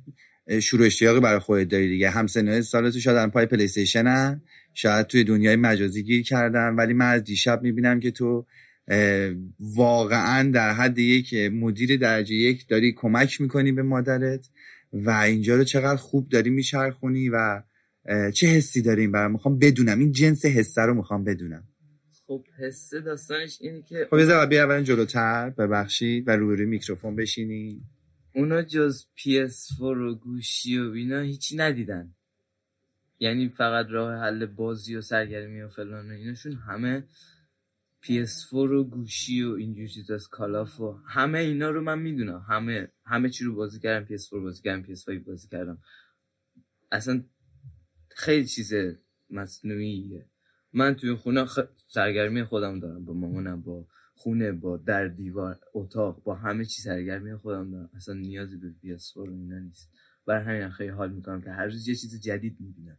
[0.62, 2.10] شروع اشتیاقی برای خودت داری دیگه.
[2.10, 4.42] هم سن سال تو شاید پای پلی استیشنن
[4.74, 8.46] شاید توی دنیای مجازی گیر کردن ولی من از دیشب می‌بینم که تو
[9.60, 14.50] واقعا در حد یک مدیر درجه یک داری کمک می‌کنی به مادرت
[14.94, 17.64] و اینجا رو چقدر خوب داری میچرخونی و
[18.34, 20.00] چه حسی داریم برام؟ می‌خوام بدونم.
[20.00, 21.64] این جنس حسه رو می‌خوام بدونم.
[22.28, 27.82] خب حس داستانش اینه که خب بیا اول جلوتر ببخشید و روی میکروفون بشینی.
[28.36, 32.14] اونا جز PS4 و گوشی و اینا هیچی ندیدن.
[33.20, 37.04] یعنی فقط راه حل بازی و سرگرمی و فلان و ایناشون همه
[38.08, 42.46] PS4 و گوشی و اینجور چیز از کالاف و همه اینا رو من می‌دونم.
[42.50, 45.80] همه همه چی رو بازی کردم PS4 بازی کردم PS5 بازی کردم.
[46.92, 47.24] اصلا
[48.10, 48.74] خیلی چیز
[49.30, 50.30] مصنوعیه.
[50.74, 51.60] من توی خونه خ...
[51.88, 53.06] سرگرمی خودم دارم.
[53.06, 57.90] با مامانم با خونه با در دیوار اتاق با همه چی سرگرمی خودم دارم.
[57.96, 59.92] اصلا نیازی به PS4 و اینا نیست.
[60.26, 62.98] بر همین خیلی حال می‌کنم که هر روز یه چیز جدید می‌بینم.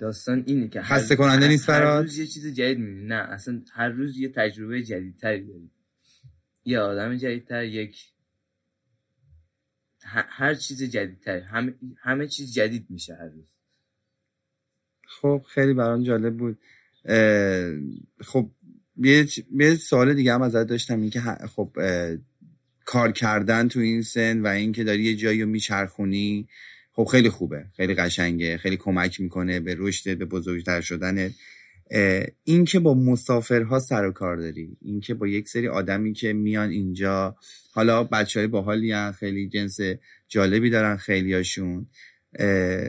[0.00, 3.06] داستان اینه که خسته کننده نیست هر؟ روز یه چیز جدید می‌بینی.
[3.06, 5.70] نه اصلا هر روز یه تجربه جدیدتری داری.
[6.64, 7.96] یه آدم جدیدتر یک
[10.02, 13.56] هر چیز جدیدتر همه همه چیز جدید میشه هر روز.
[15.06, 16.58] خب خیلی برام جالب بود.
[18.20, 18.50] خب
[18.96, 21.76] یه یه سوال دیگه هم ازت داشتم این که خب
[22.84, 26.48] کار کردن تو این سن و اینکه داری یه جایی رو میچرخونی.
[27.00, 31.32] خب خیلی خوبه خیلی قشنگه خیلی کمک می‌کنه به رشدت به بزرگتر شدنت.
[31.90, 36.12] اه، این که با مسافرها سر و کار داری این که با یک سری آدمی
[36.12, 37.36] که میان اینجا
[37.72, 39.78] حالا بچه های باحالی خیلی جنس
[40.28, 41.86] جالبی دارن خیلیاشون.
[42.38, 42.86] اه،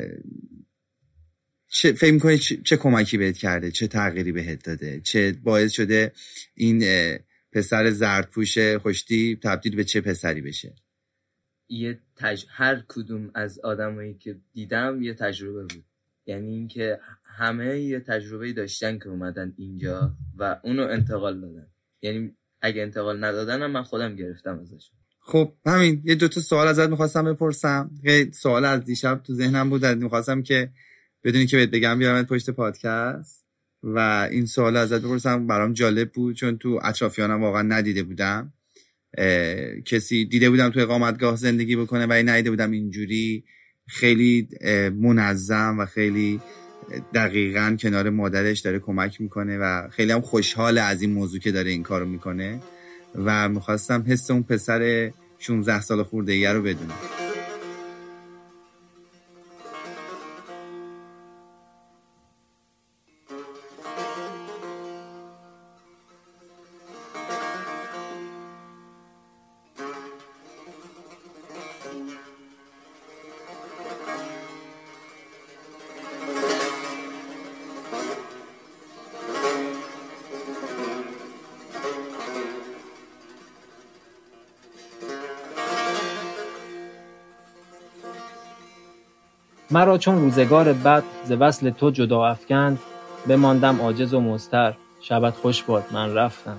[1.68, 6.12] چه فکر می‌کنی چه, چه کمکی بهت کرده؟ چه تغییری بهت داده؟ چه باعث شده
[6.56, 6.84] این
[7.52, 10.76] پسر زردپوش خوشتی تبدیل به چه پسری بشه؟
[11.72, 12.46] یه تج...
[12.50, 15.86] هر کدوم از آدمایی که دیدم یه تجربه بود.
[16.26, 21.68] یعنی اینکه همه یه تجربه داشتن که اومدن اینجا و اونو انتقال دادن.
[22.02, 26.02] یعنی اگه انتقال ندادن من خودم گرفتم ازشون خب همین.
[26.06, 27.92] یه دوتا سوال ازت می‌خواستم بپرسم.
[28.04, 29.86] یه سوال از دیشب تو ذهنم بود.
[29.86, 30.72] می‌خواستم که
[31.24, 33.46] بدونی که بهت بگم بیارمت پشت پادکست.
[33.84, 35.48] و این سوال ازت بپرسم.
[35.48, 38.54] برام جالب بود چون تو اطرافیانم واقعا ندیده بودم.
[39.86, 43.44] کسی دیده بودم تو اقامتگاه زندگی بکنه ولی ندیده بودم اینجوری.
[43.88, 44.48] خیلی
[45.00, 46.40] منظم و خیلی
[47.14, 51.72] دقیقا کنار مادرش داره کمک می‌کنه و خیلی هم خوشحال از این موضوع که داره
[51.72, 52.60] این کارو می‌کنه.
[53.16, 57.31] و می‌خواستم حس اون پسر 16 سال خورده رو بدونم.
[89.72, 92.80] مرا چون روزگار بد ز وصل تو جدا افکند
[93.28, 94.74] بماندم عاجز و مضطر.
[95.02, 96.58] شبت خوش باد من رفتم.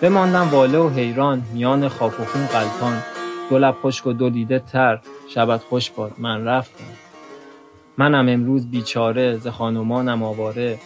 [0.00, 3.02] بماندم واله و حیران میان خاک و خون غلطان
[3.50, 6.84] دو لب خشک و دو دیده تر شبت خوش باد من رفتم.
[7.98, 10.78] منم امروز بیچاره ز خانمانم آواره.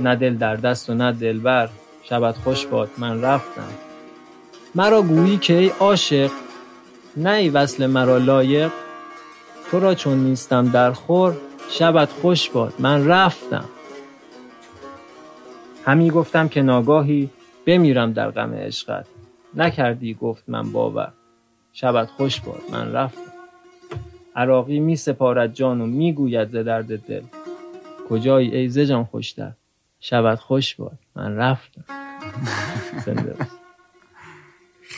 [0.00, 1.68] نه دل در دست و نه دلبر
[2.02, 3.68] شبت خوش باد من رفتم.
[4.74, 6.30] مرا گویی که ای عاشق
[7.16, 8.70] نه ای وصل مرا لایق.
[9.72, 11.36] تو را چون نیستم در خور
[11.70, 12.74] شبت خوش باد.
[12.78, 13.64] من رفتم.
[15.84, 17.30] همی گفتم که ناگاهی
[17.66, 19.06] بمیرم در غم عشقت.
[19.54, 21.12] نکردی گفت من باور.
[21.72, 22.60] شبت خوش باد.
[22.72, 23.32] من رفتم.
[24.36, 27.22] عراقی می سپارد جان و می گوید ز درد دل.
[28.08, 29.52] کجایی ای ز جان خوشتر؟
[30.00, 30.98] شبت خوش باد.
[31.16, 31.84] من رفتم.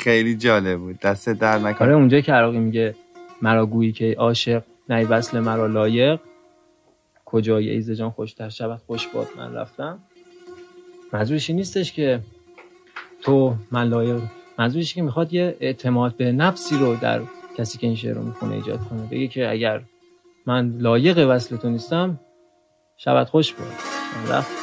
[0.03, 0.99] خیلی جالب بود.
[1.01, 2.95] دست در آره نکنه اونجا که عراقی میگه
[3.45, 6.21] مرا گویی که عاشق نی وصل مرا لایق.
[7.25, 9.29] کجای ایز جان؟ خوشتر شود خوش باد.
[9.37, 9.99] من رفتم.
[11.13, 12.21] منظورش این نیستش که
[13.23, 14.21] تو من لایق.
[14.59, 17.21] منظورش که می‌خواد یه اعتماد به نفسی رو در
[17.57, 19.09] کسی که این شعر رو می‌خونه ایجاد کنه.
[19.11, 19.83] بگه که اگر
[20.47, 22.21] من لایق وصل تو نیستم
[22.97, 23.67] شبت خوش بود
[24.17, 24.55] من رفتم.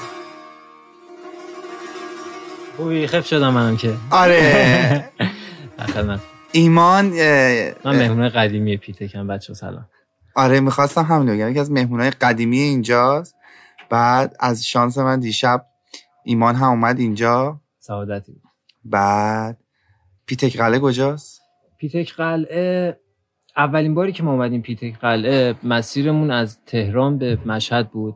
[2.77, 3.93] خوبی؟ خف شدم منم که.
[4.11, 5.09] آره.
[5.93, 6.19] خدمت.
[6.51, 7.05] ایمان
[7.85, 9.85] من مهمون قدیمی پیتکم بچه سلام.
[10.35, 11.49] آره می‌خواستم همین بگم.
[11.49, 13.35] یکی از مهمونای قدیمی اینجاست.
[13.89, 15.65] بعد از شانس من دیشب
[16.23, 17.61] ایمان هم اومد اینجا.
[17.79, 18.41] سعادتی.
[18.85, 19.57] بعد
[20.25, 21.41] پیتک قلعه کجاست؟
[21.77, 22.97] پیتک قلعه
[23.57, 28.15] اولین باری که ما اومدیم پیتک قلعه مسیرمون از تهران به مشهد بود.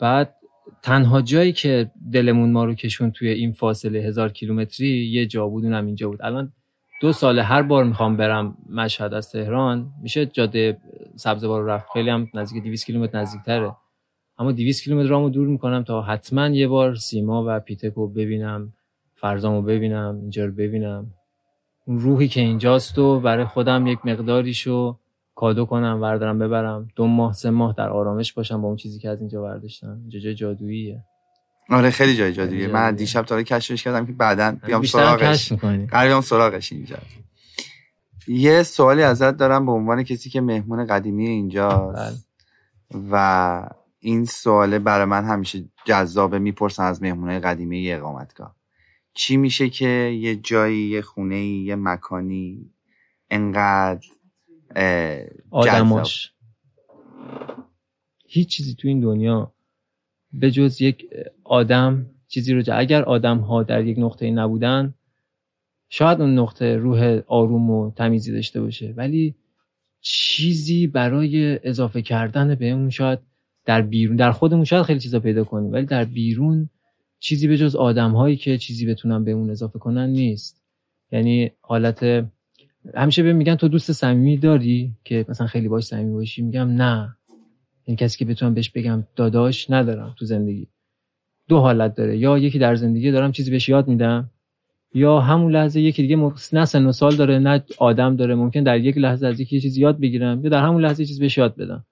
[0.00, 0.34] بعد
[0.82, 5.64] تنها جایی که دلمون ما رو کشون توی این فاصله هزار کیلومتری یه جا بود
[5.64, 6.22] اونم اینجا بود.
[6.22, 6.52] الان
[7.00, 10.78] دو ساله هر بار می‌خوام برم مشهد از تهران میشه جاده
[11.16, 11.86] سبزوار رفت.
[11.92, 13.76] خیلی هم نزدیک 200 کیلومتر نزدیکتره.
[14.38, 18.72] اما 200 کیلومتر رامو دور می‌کنم تا حتما یه بار سیما و پیتک رو ببینم
[19.14, 21.06] فرزامو ببینم اینجا رو ببینم.
[21.86, 24.98] اون روحی که اینجاست و برای خودم یک مقداریشو
[25.34, 26.88] کادو کنم وردارم ببرم.
[26.96, 30.32] دو ماه سه ماه در آرامش باشم با اون چیزی که از اینجا برداشتم اینجا
[30.32, 31.04] جادوییه.
[31.70, 32.98] آره خیلی جای جادویه خیلی من جادوییه.
[32.98, 35.52] دیشب تا کشفش کردم که بعدا بیام سراغش.
[35.52, 36.98] قرار بیام سراغش اینجا.
[38.28, 42.28] یه سوالی ازت دارم به عنوان کسی که مهمون قدیمی اینجاست.
[43.10, 48.56] و این سواله برای من همیشه جذابه می‌پرسن از مهمونای قدیمی یه اقامتگاه.
[49.14, 49.88] چی میشه که
[50.20, 52.70] یه جایی یه خونه یه مکانی
[53.30, 54.06] انقدر
[55.50, 56.32] آدماش.
[58.26, 59.52] هیچ چیزی تو این دنیا
[60.32, 61.06] به جز یک
[61.50, 64.94] آدم چیزی رو جا اگر آدم ها در یک نقطه نبودن
[65.88, 68.94] شاید اون نقطه روح آروم و تمیزی داشته باشه.
[68.96, 69.34] ولی
[70.00, 73.18] چیزی برای اضافه کردن به اون شاید
[73.64, 76.68] در بیرون در خودمون شاید خیلی چیزا پیدا کنیم ولی در بیرون
[77.20, 80.62] چیزی به جز آدم هایی که چیزی بتونن به اون اضافه کنن نیست.
[81.12, 82.26] یعنی حالت
[82.94, 87.16] همیشه بهم میگن تو دوست صمیمی داری؟ که مثلا خیلی باش صمیمی باشی میگم نه.
[87.84, 90.68] این کسی که بتونم بهش بگم داداش ندارم تو زندگی.
[91.50, 92.18] دو حالت داره.
[92.18, 94.30] یا یکی در زندگی دارم چیزی بهش یاد میدم
[94.94, 98.34] یا همون لحظه یکی دیگه م- نه سن و سال داره نه آدم داره.
[98.34, 101.20] ممکن در یک لحظه از یکی چیزی یاد بگیرم یا در همون لحظه یه چیز
[101.20, 101.86] بهش یاد بدم.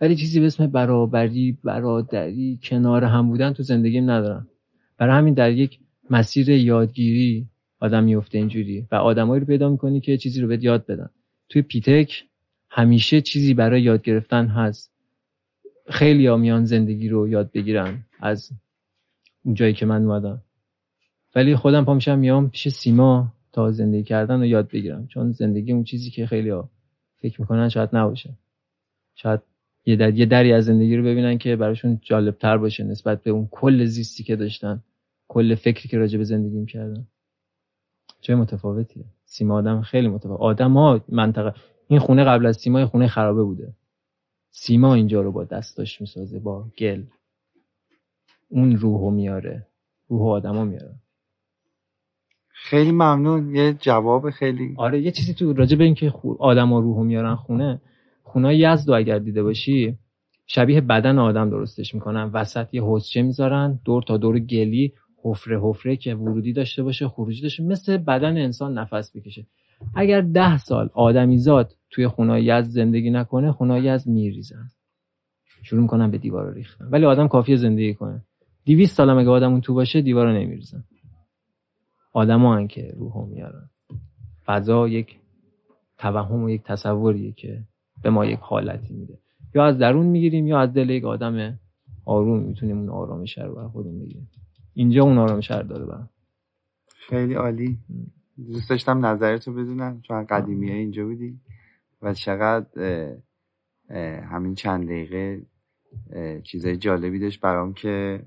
[0.00, 4.48] ولی چیزی به اسم برابری برادری کنار هم بودن تو زندگیم ندارم.
[4.98, 5.78] برای همین در یک
[6.10, 7.46] مسیر یادگیری
[7.80, 11.08] آدم میفته اینجوری و آدمایی رو پیدا می‌کنی که چیزی رو بهت یاد بدن.
[11.48, 12.24] توی پیتک
[12.70, 14.92] همیشه چیزی برای یاد گرفتن هست.
[15.88, 18.50] خیلی ها میان زندگی رو یاد بگیرن از
[19.52, 20.42] جایی که من اومدم.
[21.34, 25.06] ولی خودم پا میشم میام پیش سیما تا زندگی کردن رو یاد بگیرم.
[25.06, 26.70] چون زندگی اون چیزی که خیلی ها
[27.16, 28.30] فکر می‌کنن شاید نباشه.
[29.14, 29.40] شاید
[29.86, 30.14] یه, در...
[30.14, 33.84] یه دری از زندگی رو ببینن که براشون جالب تر باشه نسبت به اون کل
[33.84, 34.82] زیستی که داشتن
[35.28, 37.06] کل فکری که راجع به زندگی می‌کردن.
[38.20, 39.04] جای متفاوتیه.
[39.24, 40.40] سیما آدم خیلی متفاوت.
[40.40, 41.54] آدم ها منطقه
[41.88, 43.72] این خونه قبل از سیما خونه خرابه بوده.
[44.50, 47.02] سیما اینجا رو با دستاش می‌سازه با گل.
[48.48, 49.66] اون روحو میاره.
[50.08, 50.94] روح آدما میاره.
[52.48, 53.54] خیلی ممنون.
[53.54, 56.12] یه جواب خیلی آره یه چیزی تو راجع به اینکه.
[56.38, 57.80] آدما روحو میارن خونه.
[58.22, 59.98] خونه یزد رو اگر دیده باشی
[60.46, 62.30] شبیه بدن آدم درستش می‌کنن.
[62.32, 64.92] وسط یه حوضچه می‌ذارن دور تا دور گلی
[65.22, 69.46] حفره حفره که ورودی داشته باشه خروجی داشته مثل بدن انسان نفس بکشه
[69.94, 74.68] اگر ده سال آدمیزاد توی خونه یزد زندگی نکنه خونه یزد میریزن.
[75.62, 76.84] شروع می‌کنن به دیوار ریختن.
[76.84, 78.24] ولی آدم کافیه زندگی کنه.
[78.66, 80.84] 200 سال هم اگه آدم اون تو باشه دیوار نمیریزن.
[82.12, 83.70] آدما که روحو میارن.
[84.46, 85.18] فضا یک
[85.98, 87.64] توهم و یک تصوریه که
[88.02, 89.18] به ما یک حالتی میده.
[89.54, 91.58] یا از درون می‌گیریم یا از دل یک آدم
[92.04, 94.30] آروم می‌تونیم اون آرامش رو بر خودمون بگیریم.
[94.74, 96.08] اینجا اون آرامش رو داره برام.
[97.08, 97.78] خیلی عالی.
[98.36, 100.00] دوست داشتم نظرتو بدونم.
[100.00, 101.40] چون قدیمی اینجا بودی
[102.02, 102.68] و چقدر
[104.22, 105.42] همین چند دقیقه
[106.42, 108.22] چیزای جالبی داشت برام که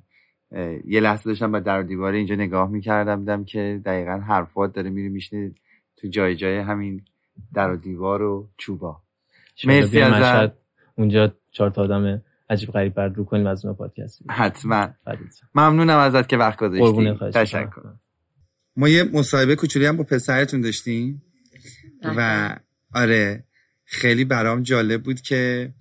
[0.86, 4.90] یه لحظه داشتم با در و دیواره اینجا نگاه می‌کردم دیدم که دقیقا حرفات داره
[4.90, 5.52] میره میشنه
[5.98, 7.06] تو جای جای همین
[7.54, 9.02] در و دیوار و چوبا.
[9.66, 10.04] مرسی.
[10.04, 10.58] مشهد.
[10.96, 14.90] اونجا چهار تا آدم عجیب غریب بر رو کنیم از اون پادکست حتما.
[15.56, 17.32] ممنونم ازت که وقت گذاشتی.
[17.34, 17.82] تشکر.
[18.76, 21.22] ما یه مصاحبه کوچولی هم با پسرتون داشتیم.
[22.04, 22.50] و
[22.94, 23.44] آره
[23.86, 25.74] خیلی برام جالب بود که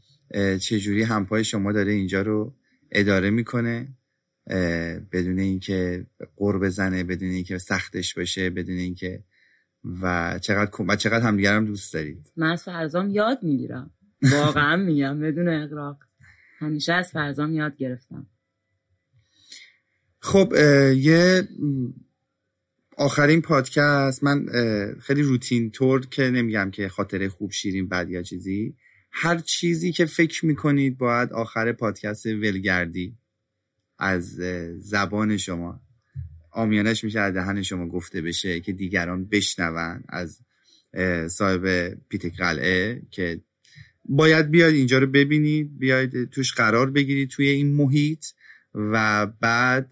[0.60, 2.54] چجوری همپای شما داره اینجا رو
[2.92, 3.88] اداره می‌کنه.
[5.12, 9.24] بدون اینکه قور بزنه بدون اینکه سختش باشه بدون اینکه
[10.03, 12.32] و چقدر و چقدر هم دوست دارید.
[12.36, 13.90] من از فرزام یاد می‌گیرم.
[14.22, 15.99] واقعا میگم بدون اقراق
[16.59, 18.26] همیشه از فرزام یاد گرفتم.
[20.20, 20.53] خب
[20.96, 21.49] یه
[22.96, 24.24] آخرین پادکست.
[24.24, 24.46] من
[25.01, 28.76] خیلی روتین طور که نمیگم که خاطره خوب شیرین بد یا چیزی.
[29.11, 33.16] هر چیزی که فکر می‌کنید باید آخر پادکست ولگردی.
[33.99, 34.26] از
[34.78, 35.80] زبان شما.
[36.51, 40.40] آمیانش میشه از دهن شما گفته بشه که دیگران بشنون از
[41.30, 43.40] صاحب پیت قلعه که
[44.05, 48.24] باید بیاید اینجا رو ببینید بیاید توش قرار بگیرید توی این محیط
[48.74, 49.90] و بعد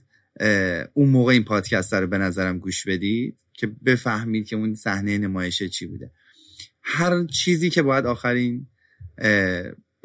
[0.94, 5.68] اون موقع این پادکست رو به نظرم گوش بدید که بفهمید که اون صحنه نمایشه
[5.68, 6.10] چی بوده.
[6.82, 8.66] هر چیزی که باید آخرین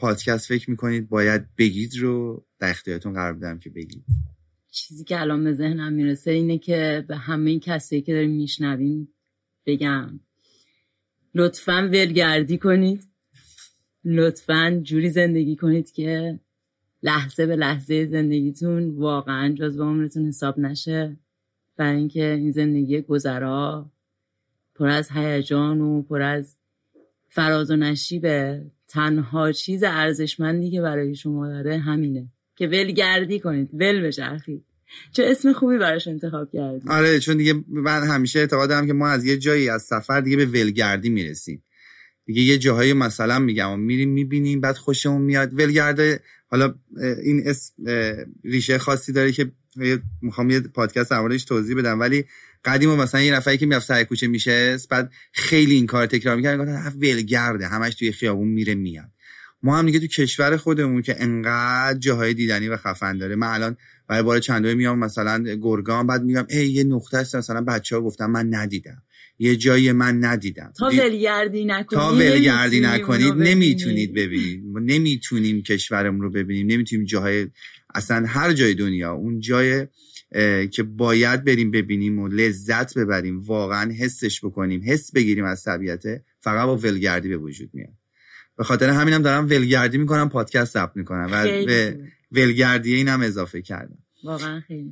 [0.02, 4.06] پادکست فکر می‌کنید باید بگید رو؟ در اختیارتون قرار بدم که بگید.
[4.72, 9.14] چیزی که الان به ذهنم می‌رسه اینه که به همه کسی که داریم میشنویم
[9.66, 10.20] بگم.
[11.36, 13.08] لطفا ولگردی کنید.
[14.06, 16.39] لطفا جوری زندگی کنید که
[17.04, 21.18] لحظه به لحظه زندگیتون واقعا جز عمرتون حساب نشه.
[21.78, 23.91] برای اینکه این زندگی گذرا
[24.76, 26.58] پر از هیجان و پر از
[27.30, 28.72] فراز و نشیبه.
[28.92, 33.70] تنها چیز ارزشمندی که برای شما داره همینه که ولگردی کنید.
[33.74, 34.66] ول بچرخید
[35.12, 36.89] چه اسم خوبی براش انتخاب کردی.
[36.89, 40.38] آره چون دیگه من همیشه اعتقاد دارم که ما از یه جایی از سفر دیگه
[40.38, 41.64] به ولگردی می‌رسیم.
[42.26, 45.54] دیگه یه جاهایی مثلا میگم میریم می‌بینیم بعد خوشمون میاد.
[45.54, 46.76] ولگرده حالا
[47.24, 47.74] این اسم
[48.44, 49.52] ریشه خاصی داره که
[50.22, 51.99] می‌خوام یه پادکست موردش توضیح بدم.
[51.99, 52.26] ولی
[52.65, 56.59] قدیم مثلا یه نفری که می‌رفت سر کوچه میشه بعد خیلی این کار تکرار می‌کرد
[56.59, 59.09] گفت ولگرده همش توی خیابون میره میاد.
[59.63, 63.36] ما هم دیگه تو کشور خودمون که انقدر جاهای دیدنی و خفن داره.
[63.36, 67.61] من الان برای بار چندوی میام مثلا گرگان بعد میگم ای یه نقطه است مثلا
[67.61, 69.03] بچه ها گفتم من ندیدم.
[69.42, 70.74] یه جایی من ندیدم.
[70.78, 76.68] تا ولگردی نکنید تا ولگردی نکنید نمی‌تونید ببینید نمی‌تونیم کشورمون رو ببینیم.
[76.68, 77.48] نمی‌تونیم جاهای
[77.96, 79.88] اصلا هر جای دنیا اون جای
[80.72, 86.04] که باید بریم ببینیم و لذت ببریم واقعا حسش بکنیم حس بگیریم از طبیعت
[86.39, 87.94] فقط با ولگردی به وجود میاد.
[88.58, 92.00] به خاطر همینم دارم ولگردی می‌کنم پادکست ثبت می‌کنم و به
[92.32, 93.98] ولگردی اینم اضافه کردم.
[94.24, 94.92] واقعا خیلی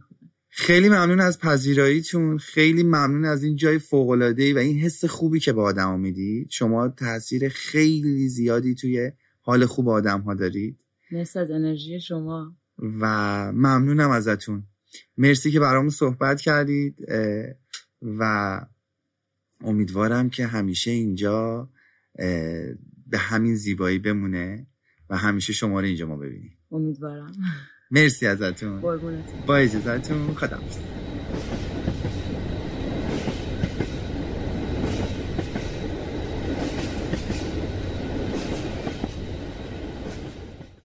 [0.49, 2.37] خیلی ممنون از پذیراییتون.
[2.37, 6.49] خیلی ممنون از این جای فوق العاده و این حس خوبی که به آدم می‌دید.
[6.49, 10.85] شما تاثیر خیلی زیادی توی حال خوب آدم ها دارید.
[11.11, 12.55] مرسی از انرژی شما.
[12.77, 13.05] و
[13.51, 14.63] ممنونم ازتون.
[15.17, 16.95] مرسی که برامون صحبت کردید
[18.01, 18.61] و
[19.61, 21.69] امیدوارم که همیشه اینجا
[23.07, 24.67] به همین زیبایی بمونه
[25.09, 26.57] و همیشه شما رو اینجا ما ببینیم.
[26.71, 27.31] امیدوارم.
[27.91, 28.81] مرسی ازتون.
[29.47, 30.59] با اجازتون خدا